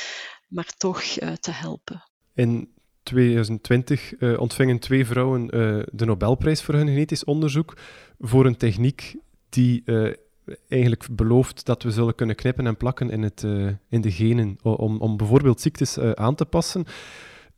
maar 0.48 0.72
toch 0.76 1.02
uh, 1.02 1.32
te 1.32 1.50
helpen. 1.50 2.02
In 2.34 2.72
2020 3.02 4.20
uh, 4.20 4.32
eh, 4.32 4.40
ontvingen 4.40 4.78
twee 4.78 5.06
vrouwen 5.06 5.42
uh, 5.42 5.50
de 5.92 6.04
Nobelprijs 6.04 6.62
voor 6.62 6.74
hun 6.74 6.88
genetisch 6.88 7.24
onderzoek 7.24 7.76
voor 8.18 8.46
een 8.46 8.56
techniek 8.56 9.16
die 9.48 9.84
eigenlijk 10.68 11.08
belooft 11.10 11.66
dat 11.66 11.82
we 11.82 11.90
zullen 11.90 12.14
kunnen 12.14 12.36
knippen 12.36 12.66
en 12.66 12.76
plakken 12.76 13.10
in, 13.10 13.22
het, 13.22 13.42
in 13.88 14.00
de 14.00 14.10
genen 14.10 14.58
om, 14.62 15.00
om 15.00 15.16
bijvoorbeeld 15.16 15.60
ziektes 15.60 15.98
aan 15.98 16.34
te 16.34 16.44
passen. 16.44 16.84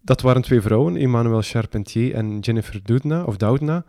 Dat 0.00 0.20
waren 0.20 0.42
twee 0.42 0.60
vrouwen, 0.60 0.96
Emmanuel 0.96 1.42
Charpentier 1.42 2.14
en 2.14 2.38
Jennifer 2.38 2.80
Doudna. 2.82 3.24
Of 3.24 3.36
Doudna. 3.36 3.84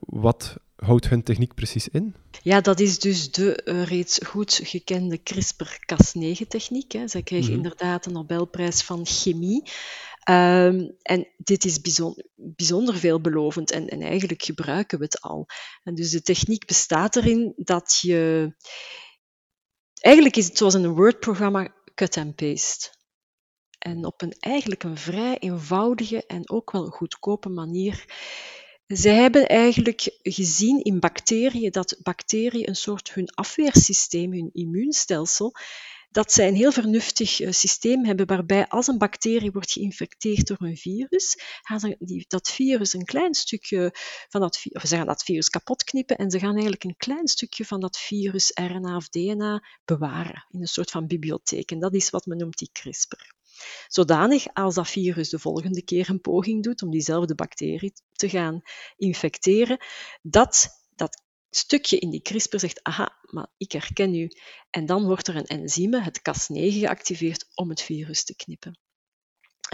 wat 0.00 0.56
houdt 0.76 1.08
hun 1.08 1.22
techniek 1.22 1.54
precies 1.54 1.88
in? 1.88 2.14
Ja, 2.42 2.60
dat 2.60 2.80
is 2.80 2.98
dus 2.98 3.30
de 3.30 3.60
uh, 3.64 3.84
reeds 3.84 4.18
goed 4.26 4.60
gekende 4.62 5.20
CRISPR-Cas9-techniek. 5.22 6.96
Zij 7.04 7.22
kregen 7.22 7.50
mm 7.50 7.56
inderdaad 7.56 8.06
een 8.06 8.12
Nobelprijs 8.12 8.82
van 8.82 9.06
chemie. 9.06 9.62
Ehm, 10.24 10.90
en 11.02 11.28
dit 11.36 11.64
is 11.64 11.80
bijzonder, 11.80 12.24
bijzonder 12.34 12.96
veelbelovend 12.96 13.70
en, 13.70 13.88
en 13.88 14.00
eigenlijk 14.00 14.42
gebruiken 14.42 14.98
we 14.98 15.04
het 15.04 15.20
al. 15.20 15.46
En 15.82 15.94
dus 15.94 16.10
de 16.10 16.22
techniek 16.22 16.66
bestaat 16.66 17.16
erin 17.16 17.52
dat 17.56 17.98
je. 18.00 18.52
Eigenlijk 20.00 20.36
is 20.36 20.46
het 20.46 20.58
zoals 20.58 20.74
in 20.74 20.84
een 20.84 20.94
Word-programma 20.94 21.74
cut 21.94 22.16
and 22.16 22.34
paste. 22.34 22.92
En 23.78 24.04
op 24.04 24.22
een 24.22 24.36
eigenlijk 24.40 24.82
een 24.82 24.96
vrij 24.96 25.38
eenvoudige 25.38 26.26
en 26.26 26.50
ook 26.50 26.70
wel 26.70 26.86
goedkope 26.86 27.48
manier 27.48 28.04
zij 28.86 29.14
hebben 29.14 29.48
eigenlijk 29.48 30.18
gezien 30.22 30.82
in 30.82 31.00
bacteriën 31.00 31.70
dat 31.70 31.96
bacteriën 32.02 32.68
een 32.68 32.76
soort 32.76 33.14
hun 33.14 33.28
afweersysteem, 33.34 34.32
hun 34.32 34.50
immuunstelsel, 34.52 35.54
dat 36.14 36.32
zij 36.32 36.48
een 36.48 36.54
heel 36.54 36.72
vernuftig 36.72 37.40
eh, 37.40 37.52
systeem 37.52 38.04
hebben 38.04 38.26
waarbij 38.26 38.68
als 38.68 38.86
een 38.86 38.98
bacterie 38.98 39.52
wordt 39.52 39.72
geïnfecteerd 39.72 40.46
door 40.46 40.56
een 40.60 40.76
virus, 40.76 41.38
gaan 41.62 41.96
die, 41.98 42.24
dat 42.28 42.50
virus 42.50 42.92
een 42.92 43.04
klein 43.04 43.34
stukje 43.34 43.90
van 44.28 44.40
dat, 44.40 44.62
of 44.72 44.82
ze 44.82 44.96
gaan 44.96 45.06
dat 45.06 45.22
virus 45.22 45.48
kapot 45.48 45.84
knippen 45.84 46.16
en 46.16 46.30
ze 46.30 46.38
gaan 46.38 46.52
eigenlijk 46.52 46.84
een 46.84 46.96
klein 46.96 47.28
stukje 47.28 47.64
van 47.64 47.80
dat 47.80 47.98
virus 47.98 48.50
RNA 48.54 48.96
of 48.96 49.08
DNA 49.08 49.64
bewaren 49.84 50.46
in 50.50 50.60
een 50.60 50.66
soort 50.66 50.90
van 50.90 51.06
bibliotheek. 51.06 51.70
En 51.70 51.80
dat 51.80 51.94
is 51.94 52.10
wat 52.10 52.26
men 52.26 52.38
noemt 52.38 52.58
die 52.58 52.70
CRISPR. 52.72 53.33
Zodanig 53.88 54.46
als 54.52 54.74
dat 54.74 54.88
virus 54.88 55.28
de 55.28 55.38
volgende 55.38 55.82
keer 55.82 56.10
een 56.10 56.20
poging 56.20 56.62
doet 56.62 56.82
om 56.82 56.90
diezelfde 56.90 57.34
bacterie 57.34 57.92
te 58.12 58.28
gaan 58.28 58.62
infecteren, 58.96 59.84
dat 60.22 60.68
dat 60.96 61.22
stukje 61.50 61.98
in 61.98 62.10
die 62.10 62.22
CRISPR 62.22 62.58
zegt, 62.58 62.82
aha, 62.82 63.18
maar 63.22 63.48
ik 63.56 63.72
herken 63.72 64.14
u. 64.14 64.28
En 64.70 64.86
dan 64.86 65.04
wordt 65.04 65.28
er 65.28 65.36
een 65.36 65.46
enzyme, 65.46 66.00
het 66.00 66.18
Cas9, 66.18 66.78
geactiveerd 66.78 67.46
om 67.54 67.68
het 67.68 67.82
virus 67.82 68.24
te 68.24 68.36
knippen. 68.36 68.78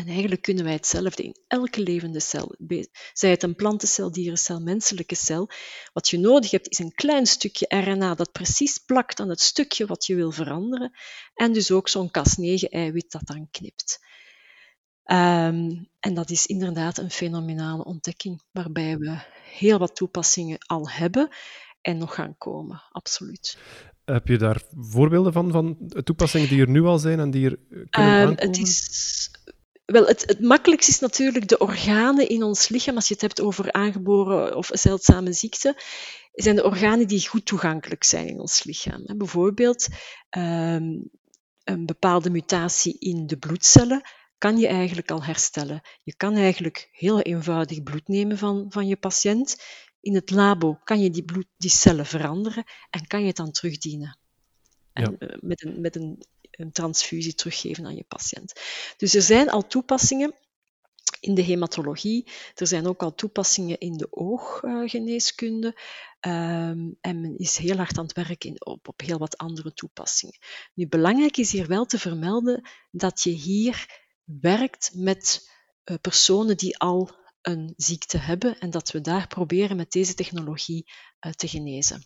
En 0.01 0.07
eigenlijk 0.07 0.43
kunnen 0.43 0.65
wij 0.65 0.73
hetzelfde 0.73 1.23
in 1.23 1.37
elke 1.47 1.81
levende 1.83 2.21
cel, 2.21 2.55
zij 3.13 3.31
het 3.31 3.43
een 3.43 3.55
plantencel, 3.55 4.13
dierencel, 4.13 4.61
menselijke 4.61 5.15
cel. 5.15 5.51
Wat 5.93 6.09
je 6.09 6.19
nodig 6.19 6.51
hebt 6.51 6.69
is 6.69 6.79
een 6.79 6.95
klein 6.95 7.27
stukje 7.27 7.67
RNA 7.69 8.15
dat 8.15 8.33
precies 8.33 8.79
plakt 8.79 9.21
aan 9.21 9.29
het 9.29 9.41
stukje 9.41 9.87
wat 9.87 10.07
je 10.07 10.15
wil 10.15 10.31
veranderen. 10.31 10.93
En 11.35 11.53
dus 11.53 11.71
ook 11.71 11.89
zo'n 11.89 12.11
Cas9-eiwit 12.19 13.11
dat 13.11 13.27
dan 13.27 13.49
knipt. 13.51 14.05
Ehm, 15.05 15.71
en 16.01 16.15
dat 16.15 16.31
is 16.31 16.47
inderdaad 16.47 16.99
een 16.99 17.11
fenomenale 17.11 17.85
ontdekking, 17.85 18.43
waarbij 18.51 18.99
we 18.99 19.19
heel 19.43 19.79
wat 19.79 19.97
toepassingen 19.97 20.59
al 20.67 20.91
hebben 20.91 21.29
en 21.81 21.99
nog 21.99 22.15
gaan 22.15 22.35
komen, 22.39 22.83
absoluut. 22.91 23.59
Heb 24.05 24.29
je 24.29 24.39
daar 24.39 24.63
voorbeelden 24.77 25.33
van, 25.33 25.51
van 25.51 25.93
toepassingen 26.05 26.49
die 26.49 26.61
er 26.61 26.69
nu 26.69 26.83
al 26.83 26.99
zijn 26.99 27.21
en 27.21 27.31
die 27.31 27.45
er 27.45 27.59
kunnen 27.91 28.11
um, 28.11 28.29
aankomen? 28.29 28.47
Het 28.47 28.59
is 28.59 29.31
wel, 29.91 30.07
het, 30.07 30.23
het 30.27 30.41
makkelijkste 30.41 30.91
is 30.91 30.99
natuurlijk 30.99 31.49
de 31.49 31.59
organen 31.59 32.29
in 32.29 32.43
ons 32.43 32.69
lichaam. 32.69 32.95
Als 32.95 33.09
je 33.09 33.15
het 33.15 33.23
hebt 33.23 33.41
over 33.41 33.73
aangeboren 33.73 34.57
of 34.57 34.71
zeldzame 34.73 35.33
ziekten, 35.33 35.75
zijn 36.33 36.57
de 36.57 36.65
organen 36.65 37.09
die 37.09 37.29
goed 37.29 37.47
toegankelijk 37.47 38.05
zijn 38.05 38.29
in 38.29 38.41
ons 38.41 38.65
lichaam. 38.65 39.05
Bijvoorbeeld 39.17 39.89
um, 40.31 41.11
een 41.65 41.87
bepaalde 41.87 42.31
mutatie 42.31 42.97
in 42.99 43.27
de 43.27 43.39
bloedcellen 43.39 44.03
kan 44.39 44.59
je 44.59 44.67
eigenlijk 44.67 45.11
al 45.11 45.25
herstellen. 45.25 45.81
Je 46.03 46.17
kan 46.17 46.35
eigenlijk 46.35 46.89
heel 46.93 47.21
eenvoudig 47.21 47.83
bloed 47.83 48.09
nemen 48.09 48.39
van, 48.39 48.67
van 48.69 48.87
je 48.87 48.97
patiënt. 48.97 49.63
In 50.01 50.15
het 50.15 50.31
labo 50.31 50.79
kan 50.85 51.01
je 51.01 51.11
die, 51.11 51.25
bloed, 51.25 51.47
die 51.57 51.71
cellen 51.71 52.07
veranderen 52.07 52.65
en 52.91 53.07
kan 53.07 53.21
je 53.21 53.27
het 53.27 53.37
dan 53.37 53.51
terugdienen. 53.51 54.19
En, 54.93 55.17
ja. 55.19 55.27
Eh, 55.27 55.39
met, 55.41 55.65
een, 55.65 55.81
met 55.81 55.97
een 55.97 56.25
een 56.51 56.73
transfusie 56.73 57.35
teruggeven 57.35 57.87
aan 57.87 57.97
je 57.97 58.05
patiënt. 58.09 58.53
Dus 58.97 59.15
er 59.15 59.23
zijn 59.23 59.51
al 59.51 59.67
toepassingen 59.67 60.35
in 61.21 61.35
de 61.35 61.43
hematologie. 61.43 62.27
Er 62.55 62.67
zijn 62.67 62.87
ook 62.87 63.03
al 63.03 63.15
toepassingen 63.15 63.79
in 63.79 63.97
de 63.97 64.09
ooggeneeskunde. 64.11 65.67
Um, 66.21 66.97
en 67.01 67.21
men 67.21 67.39
is 67.39 67.57
heel 67.57 67.77
hard 67.77 67.99
aan 67.99 68.05
het 68.05 68.13
werken 68.13 68.51
in, 68.51 68.67
op, 68.67 68.89
op 68.89 69.01
heel 69.01 69.19
wat 69.19 69.39
andere 69.39 69.73
toepassingen. 69.73 70.39
Nu, 70.75 70.89
belangrijk 70.89 71.37
is 71.37 71.53
hier 71.53 71.67
wel 71.67 71.85
te 71.85 71.99
vermelden 71.99 72.69
dat 72.91 73.23
je 73.23 73.31
hier 73.31 74.03
werkt 74.25 74.91
met 74.95 75.51
uh, 75.85 75.97
personen 76.01 76.57
die 76.57 76.79
al 76.79 77.19
een 77.43 77.75
ziekte 77.77 78.19
hebben 78.19 78.59
en 78.59 78.71
dat 78.71 78.91
we 78.91 79.01
daar 79.01 79.27
proberen 79.27 79.77
met 79.77 79.93
deze 79.93 80.15
technologie 80.15 80.91
uh, 81.21 81.33
te 81.33 81.49
genezen. 81.49 82.05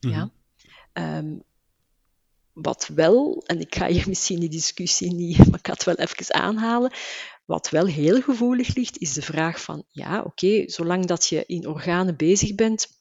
Mm 0.00 0.12
-hmm. 0.12 0.32
ja? 0.92 1.18
Um, 1.18 1.42
wat 2.60 2.90
wel, 2.94 3.42
en 3.46 3.60
ik 3.60 3.74
ga 3.74 3.86
hier 3.86 4.08
misschien 4.12 4.40
die 4.40 4.48
discussie 4.48 5.14
niet, 5.14 5.36
maar 5.36 5.58
ik 5.58 5.66
ga 5.66 5.72
het 5.72 5.84
wel 5.84 5.94
even 5.94 6.34
aanhalen. 6.34 6.92
Wat 7.44 7.68
wel 7.68 7.86
heel 7.86 8.20
gevoelig 8.22 8.74
ligt, 8.74 8.98
is 8.98 9.12
de 9.12 9.22
vraag 9.22 9.60
van, 9.60 9.84
ja, 9.88 10.22
oké, 10.22 10.62
zolang 10.66 11.06
dat 11.06 11.26
je 11.26 11.44
in 11.46 11.66
organen 11.66 12.16
bezig 12.16 12.54
bent, 12.54 12.96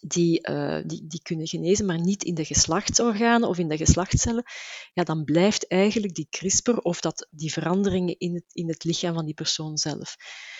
die, 0.00 0.48
uh, 0.50 0.80
die, 0.86 1.06
die 1.06 1.22
kunnen 1.22 1.46
genezen, 1.46 1.86
maar 1.86 2.00
niet 2.00 2.24
in 2.24 2.34
de 2.34 2.44
geslachtsorganen 2.44 3.48
of 3.48 3.58
in 3.58 3.68
de 3.68 3.76
geslachtscellen, 3.76 4.44
ja, 4.92 5.02
dan 5.02 5.24
blijft 5.24 5.68
eigenlijk 5.68 6.14
die 6.14 6.26
CRISPR 6.30 6.76
of 6.76 7.00
dat, 7.00 7.28
die 7.30 7.52
veranderingen 7.52 8.18
in 8.18 8.34
het, 8.34 8.44
in 8.52 8.68
het 8.68 8.84
lichaam 8.84 9.14
van 9.14 9.24
die 9.24 9.34
persoon 9.34 9.78
zelf. 9.78 10.16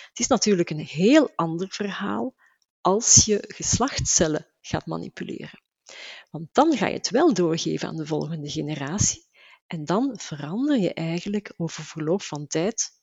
Het 0.09 0.19
is 0.19 0.27
natuurlijk 0.27 0.69
een 0.69 0.85
heel 0.85 1.31
ander 1.35 1.67
verhaal 1.69 2.35
als 2.81 3.25
je 3.25 3.43
geslachtscellen 3.47 4.47
gaat 4.61 4.85
manipuleren. 4.85 5.61
Want 6.29 6.47
dan 6.51 6.77
ga 6.77 6.87
je 6.87 6.93
het 6.93 7.09
wel 7.09 7.33
doorgeven 7.33 7.87
aan 7.87 7.97
de 7.97 8.05
volgende 8.05 8.49
generatie. 8.49 9.25
En 9.67 9.85
dan 9.85 10.13
verander 10.19 10.79
je 10.79 10.93
eigenlijk 10.93 11.53
over 11.57 11.83
verloop 11.83 12.21
van 12.21 12.47
tijd 12.47 12.95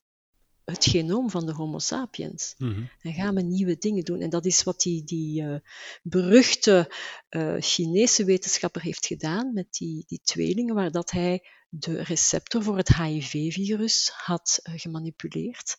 het 0.64 0.84
genoom 0.84 1.30
van 1.30 1.46
de 1.46 1.52
Homo 1.52 1.78
sapiens. 1.78 2.54
Mm 2.58 2.88
Dan 3.02 3.12
gaan 3.12 3.34
we 3.34 3.42
nieuwe 3.42 3.78
dingen 3.78 4.04
doen. 4.04 4.20
En 4.20 4.30
dat 4.30 4.46
is 4.46 4.62
wat 4.62 4.80
die, 4.80 5.04
die 5.04 5.42
uh, 5.42 5.56
beruchte 6.02 6.92
uh, 7.30 7.56
Chinese 7.58 8.24
wetenschapper 8.24 8.82
heeft 8.82 9.06
gedaan 9.06 9.52
met 9.52 9.66
die, 9.70 10.04
die 10.06 10.20
tweelingen, 10.22 10.74
waar 10.74 10.90
dat 10.90 11.10
hij 11.10 11.48
de 11.68 12.02
receptor 12.02 12.62
voor 12.62 12.76
het 12.76 12.96
HIV-virus 12.96 14.10
had 14.14 14.60
uh, 14.62 14.74
gemanipuleerd. 14.78 15.76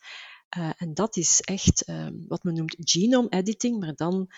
en 0.78 0.94
dat 0.94 1.18
is 1.18 1.42
echt 1.42 1.86
wat 2.28 2.44
men 2.44 2.54
noemt 2.54 2.76
genome 2.80 3.30
editing, 3.30 3.80
maar 3.80 3.96
dan 3.96 4.30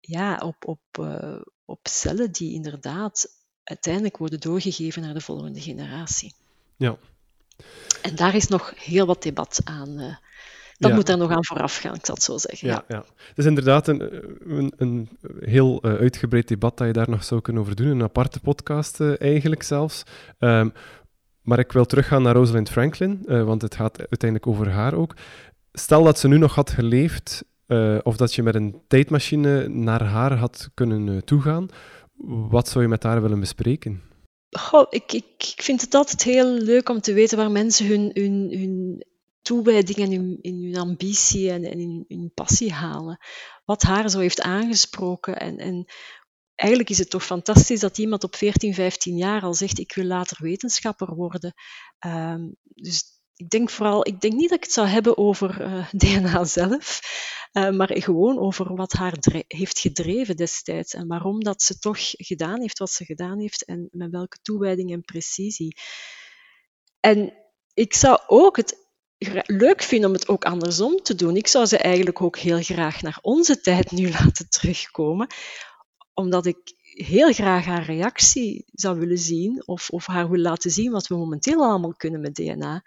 ja, 0.00 0.38
op, 0.38 0.56
op, 0.66 0.80
uh, 1.00 1.40
op 1.64 1.80
cellen 1.82 2.32
die 2.32 2.54
inderdaad 2.54 3.28
uiteindelijk 3.64 4.16
worden 4.16 4.40
doorgegeven 4.40 5.02
naar 5.02 5.14
de 5.14 5.20
volgende 5.20 5.60
generatie. 5.60 6.34
Ja. 6.76 6.96
En 8.02 8.14
daar 8.14 8.34
is 8.34 8.48
nog 8.48 8.72
heel 8.76 9.06
wat 9.06 9.22
debat 9.22 9.60
aan. 9.64 10.00
Uh, 10.00 10.16
dat 10.78 10.92
moet 10.92 11.08
er 11.08 11.18
nog 11.18 11.30
aan 11.30 11.44
vooraf 11.44 11.76
gaan, 11.76 11.94
ik 11.94 12.06
zal 12.06 12.14
het 12.14 12.24
zo 12.24 12.38
zeggen. 12.38 12.68
Ja, 12.68 12.84
ja. 12.88 13.04
Het 13.16 13.38
is 13.38 13.44
inderdaad 13.44 13.88
een, 13.88 14.00
een, 14.50 14.72
een 14.76 15.08
heel 15.40 15.86
uh, 15.86 15.94
uitgebreid 15.94 16.48
debat 16.48 16.76
dat 16.76 16.86
je 16.86 16.92
daar 16.92 17.10
nog 17.10 17.24
zou 17.24 17.40
kunnen 17.40 17.62
over 17.62 17.76
doen. 17.76 17.86
Een 17.86 18.02
aparte 18.02 18.40
podcast 18.40 19.00
eigenlijk 19.00 19.62
zelfs. 19.62 20.02
Um, 20.38 20.72
maar 21.42 21.58
ik 21.58 21.72
wil 21.72 21.84
teruggaan 21.84 22.22
naar 22.22 22.34
Rosalind 22.34 22.70
Franklin, 22.70 23.22
want 23.26 23.62
het 23.62 23.74
gaat 23.74 23.98
uiteindelijk 23.98 24.46
over 24.46 24.70
haar 24.70 24.94
ook. 24.94 25.14
Stel 25.72 26.04
dat 26.04 26.18
ze 26.18 26.28
nu 26.28 26.38
nog 26.38 26.54
had 26.54 26.70
geleefd 26.70 27.44
uh, 27.70 27.98
of 28.02 28.16
dat 28.16 28.34
je 28.34 28.42
met 28.42 28.54
een 28.54 28.82
tijdmachine 28.88 29.68
naar 29.68 30.02
haar 30.02 30.36
had 30.36 30.70
kunnen 30.74 31.06
uh, 31.06 31.18
toegaan. 31.18 31.68
Wat 32.26 32.68
zou 32.68 32.84
je 32.84 32.90
met 32.90 33.02
haar 33.02 33.22
willen 33.22 33.40
bespreken? 33.40 34.02
Goh, 34.50 34.86
ik, 34.90 35.12
ik, 35.12 35.52
ik 35.56 35.62
vind 35.62 35.80
het 35.80 35.94
altijd 35.94 36.22
heel 36.22 36.52
leuk 36.52 36.88
om 36.88 37.00
te 37.00 37.12
weten 37.12 37.36
waar 37.36 37.50
mensen 37.50 37.86
hun, 37.86 38.10
hun, 38.14 38.58
hun 38.58 39.04
toewijding 39.42 39.98
en 39.98 40.10
hun, 40.10 40.38
in 40.40 40.64
hun 40.64 40.76
ambitie 40.76 41.50
en, 41.50 42.04
hun 42.08 42.30
passie 42.34 42.72
halen. 42.72 43.18
Wat 43.64 43.82
haar 43.82 44.10
zo 44.10 44.18
heeft 44.18 44.40
aangesproken. 44.40 45.36
En, 45.36 45.56
en 45.56 45.84
eigenlijk 46.54 46.90
is 46.90 46.98
het 46.98 47.10
toch 47.10 47.24
fantastisch 47.24 47.80
dat 47.80 47.98
iemand 47.98 48.24
op 48.24 48.36
14, 48.36 48.74
15 48.74 49.16
jaar 49.16 49.42
al 49.42 49.54
zegt: 49.54 49.78
Ik 49.78 49.94
wil 49.94 50.04
later 50.04 50.36
wetenschapper 50.40 51.14
worden. 51.14 51.52
Um, 52.06 52.56
dus 52.64 53.19
ik 53.40 53.50
denk 53.50 53.70
vooral, 53.70 54.06
ik 54.06 54.20
denk 54.20 54.34
niet 54.34 54.48
dat 54.48 54.58
ik 54.58 54.64
het 54.64 54.72
zou 54.72 54.86
hebben 54.86 55.16
over 55.16 55.60
eh, 55.60 55.88
DNA 56.02 56.44
zelf, 56.44 57.00
uh, 57.52 57.70
maar 57.70 57.90
gewoon 57.92 58.38
over 58.38 58.74
wat 58.74 58.92
haar 58.92 59.14
heeft 59.46 59.78
gedreven 59.78 60.36
destijds 60.36 60.94
en 60.94 61.06
waarom 61.06 61.44
dat 61.44 61.62
ze 61.62 61.78
toch 61.78 61.98
gedaan 62.00 62.60
heeft 62.60 62.78
wat 62.78 62.90
ze 62.90 63.04
gedaan 63.04 63.40
heeft 63.40 63.64
en 63.64 63.88
met 63.92 64.10
welke 64.10 64.38
toewijding 64.42 64.92
en 64.92 65.04
precisie. 65.04 65.76
En 67.00 67.32
ik 67.74 67.94
zou 67.94 68.20
ook 68.26 68.56
het 68.56 68.88
leuk 69.46 69.82
vinden 69.82 70.08
om 70.08 70.14
het 70.14 70.28
ook 70.28 70.44
andersom 70.44 71.02
te 71.02 71.14
doen. 71.14 71.36
Ik 71.36 71.46
zou 71.46 71.66
ze 71.66 71.78
eigenlijk 71.78 72.22
ook 72.22 72.38
heel 72.38 72.62
graag 72.62 73.02
naar 73.02 73.18
onze 73.22 73.60
tijd 73.60 73.90
nu 73.90 74.10
laten 74.20 74.48
terugkomen, 74.48 75.26
omdat 76.14 76.46
ik 76.46 76.58
heel 76.80 77.32
graag 77.32 77.64
haar 77.64 77.84
reactie 77.84 78.64
zou 78.72 78.98
willen 78.98 79.18
zien 79.18 79.66
of, 79.66 79.90
of 79.90 80.06
haar 80.06 80.30
wil 80.30 80.40
laten 80.40 80.70
zien 80.70 80.92
wat 80.92 81.06
we 81.06 81.16
momenteel 81.16 81.62
allemaal 81.62 81.94
kunnen 81.94 82.20
met 82.20 82.34
DNA. 82.34 82.82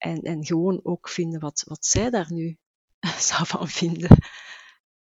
En, 0.00 0.20
en 0.20 0.44
gewoon 0.44 0.80
ook 0.82 1.08
vinden 1.08 1.40
wat, 1.40 1.64
wat 1.66 1.86
zij 1.86 2.10
daar 2.10 2.32
nu 2.32 2.56
zou 3.28 3.46
van 3.46 3.68
vinden. 3.68 4.16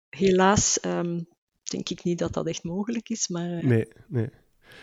Helaas 0.09 0.79
um, 0.85 1.27
denk 1.63 1.89
ik 1.89 2.03
niet 2.03 2.19
dat 2.19 2.33
dat 2.33 2.47
echt 2.47 2.63
mogelijk 2.63 3.09
is, 3.09 3.27
maar... 3.27 3.49
Uh... 3.49 3.63
Nee, 3.63 3.87
nee. 4.07 4.29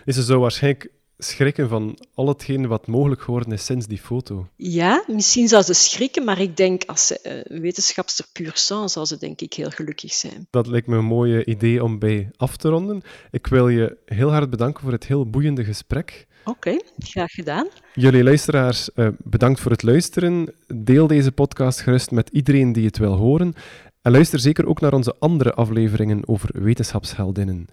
Is 0.05 0.15
ze 0.15 0.23
zou 0.23 0.41
waarschijnlijk 0.41 0.93
schrikken 1.19 1.69
van 1.69 1.99
al 2.15 2.29
hetgeen 2.29 2.67
wat 2.67 2.87
mogelijk 2.87 3.23
geworden 3.23 3.53
is 3.53 3.65
sinds 3.65 3.87
die 3.87 3.99
foto. 3.99 4.49
Ja, 4.57 5.05
misschien 5.07 5.49
zou 5.49 5.63
ze 5.63 5.73
schrikken, 5.73 6.25
maar 6.25 6.41
ik 6.41 6.57
denk 6.57 6.85
als 6.85 7.07
ze 7.07 7.45
uh, 7.51 7.61
wetenschapster 7.61 8.27
puur 8.33 8.53
sang, 8.55 8.91
zou 8.91 9.07
ze 9.07 9.19
denk 9.19 9.41
ik 9.41 9.55
heel 9.55 9.71
gelukkig 9.71 10.13
zijn. 10.13 10.47
Dat 10.51 10.67
lijkt 10.67 10.87
me 10.87 10.97
een 10.97 11.05
mooie 11.05 11.45
idee 11.45 11.85
om 11.85 11.99
bij 11.99 12.31
af 12.37 12.57
te 12.57 12.69
ronden. 12.69 13.03
Ik 13.31 13.47
wil 13.47 13.69
je 13.69 13.97
heel 14.05 14.31
hard 14.31 14.51
bedanken 14.51 14.83
voor 14.83 14.93
het 14.93 15.07
heel 15.07 15.31
boeiende 15.31 15.65
gesprek. 15.65 16.27
Oké, 16.45 16.77
graag 16.99 17.31
gedaan. 17.31 17.67
Jullie 17.95 18.25
luisteraars, 18.25 18.91
uh, 18.95 19.09
bedankt 19.19 19.61
voor 19.61 19.71
het 19.71 19.83
luisteren. 19.83 20.55
Deel 20.75 21.07
deze 21.07 21.33
podcast 21.33 21.81
gerust 21.81 22.11
met 22.11 22.29
iedereen 22.29 22.73
die 22.73 22.87
het 22.87 22.99
wil 22.99 23.15
horen. 23.15 23.55
En 24.03 24.13
luister 24.13 24.39
zeker 24.39 24.67
ook 24.67 24.81
naar 24.81 24.93
onze 24.93 25.15
andere 25.19 25.55
afleveringen 25.55 26.29
over 26.29 26.63
wetenschapsheldinnen. 26.63 27.67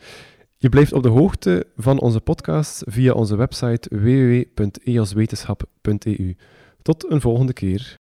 Je 0.58 0.70
blijft 0.70 0.94
op 0.94 1.04
de 1.04 1.10
hoogte 1.10 1.66
van 1.78 2.00
onze 2.00 2.20
podcast 2.20 2.84
via 2.86 3.14
onze 3.14 3.36
website 3.36 3.90
www.eoswetenschap.eu. 3.90 6.36
Tot 6.82 7.12
een 7.12 7.22
volgende 7.22 7.54
keer. 7.54 7.98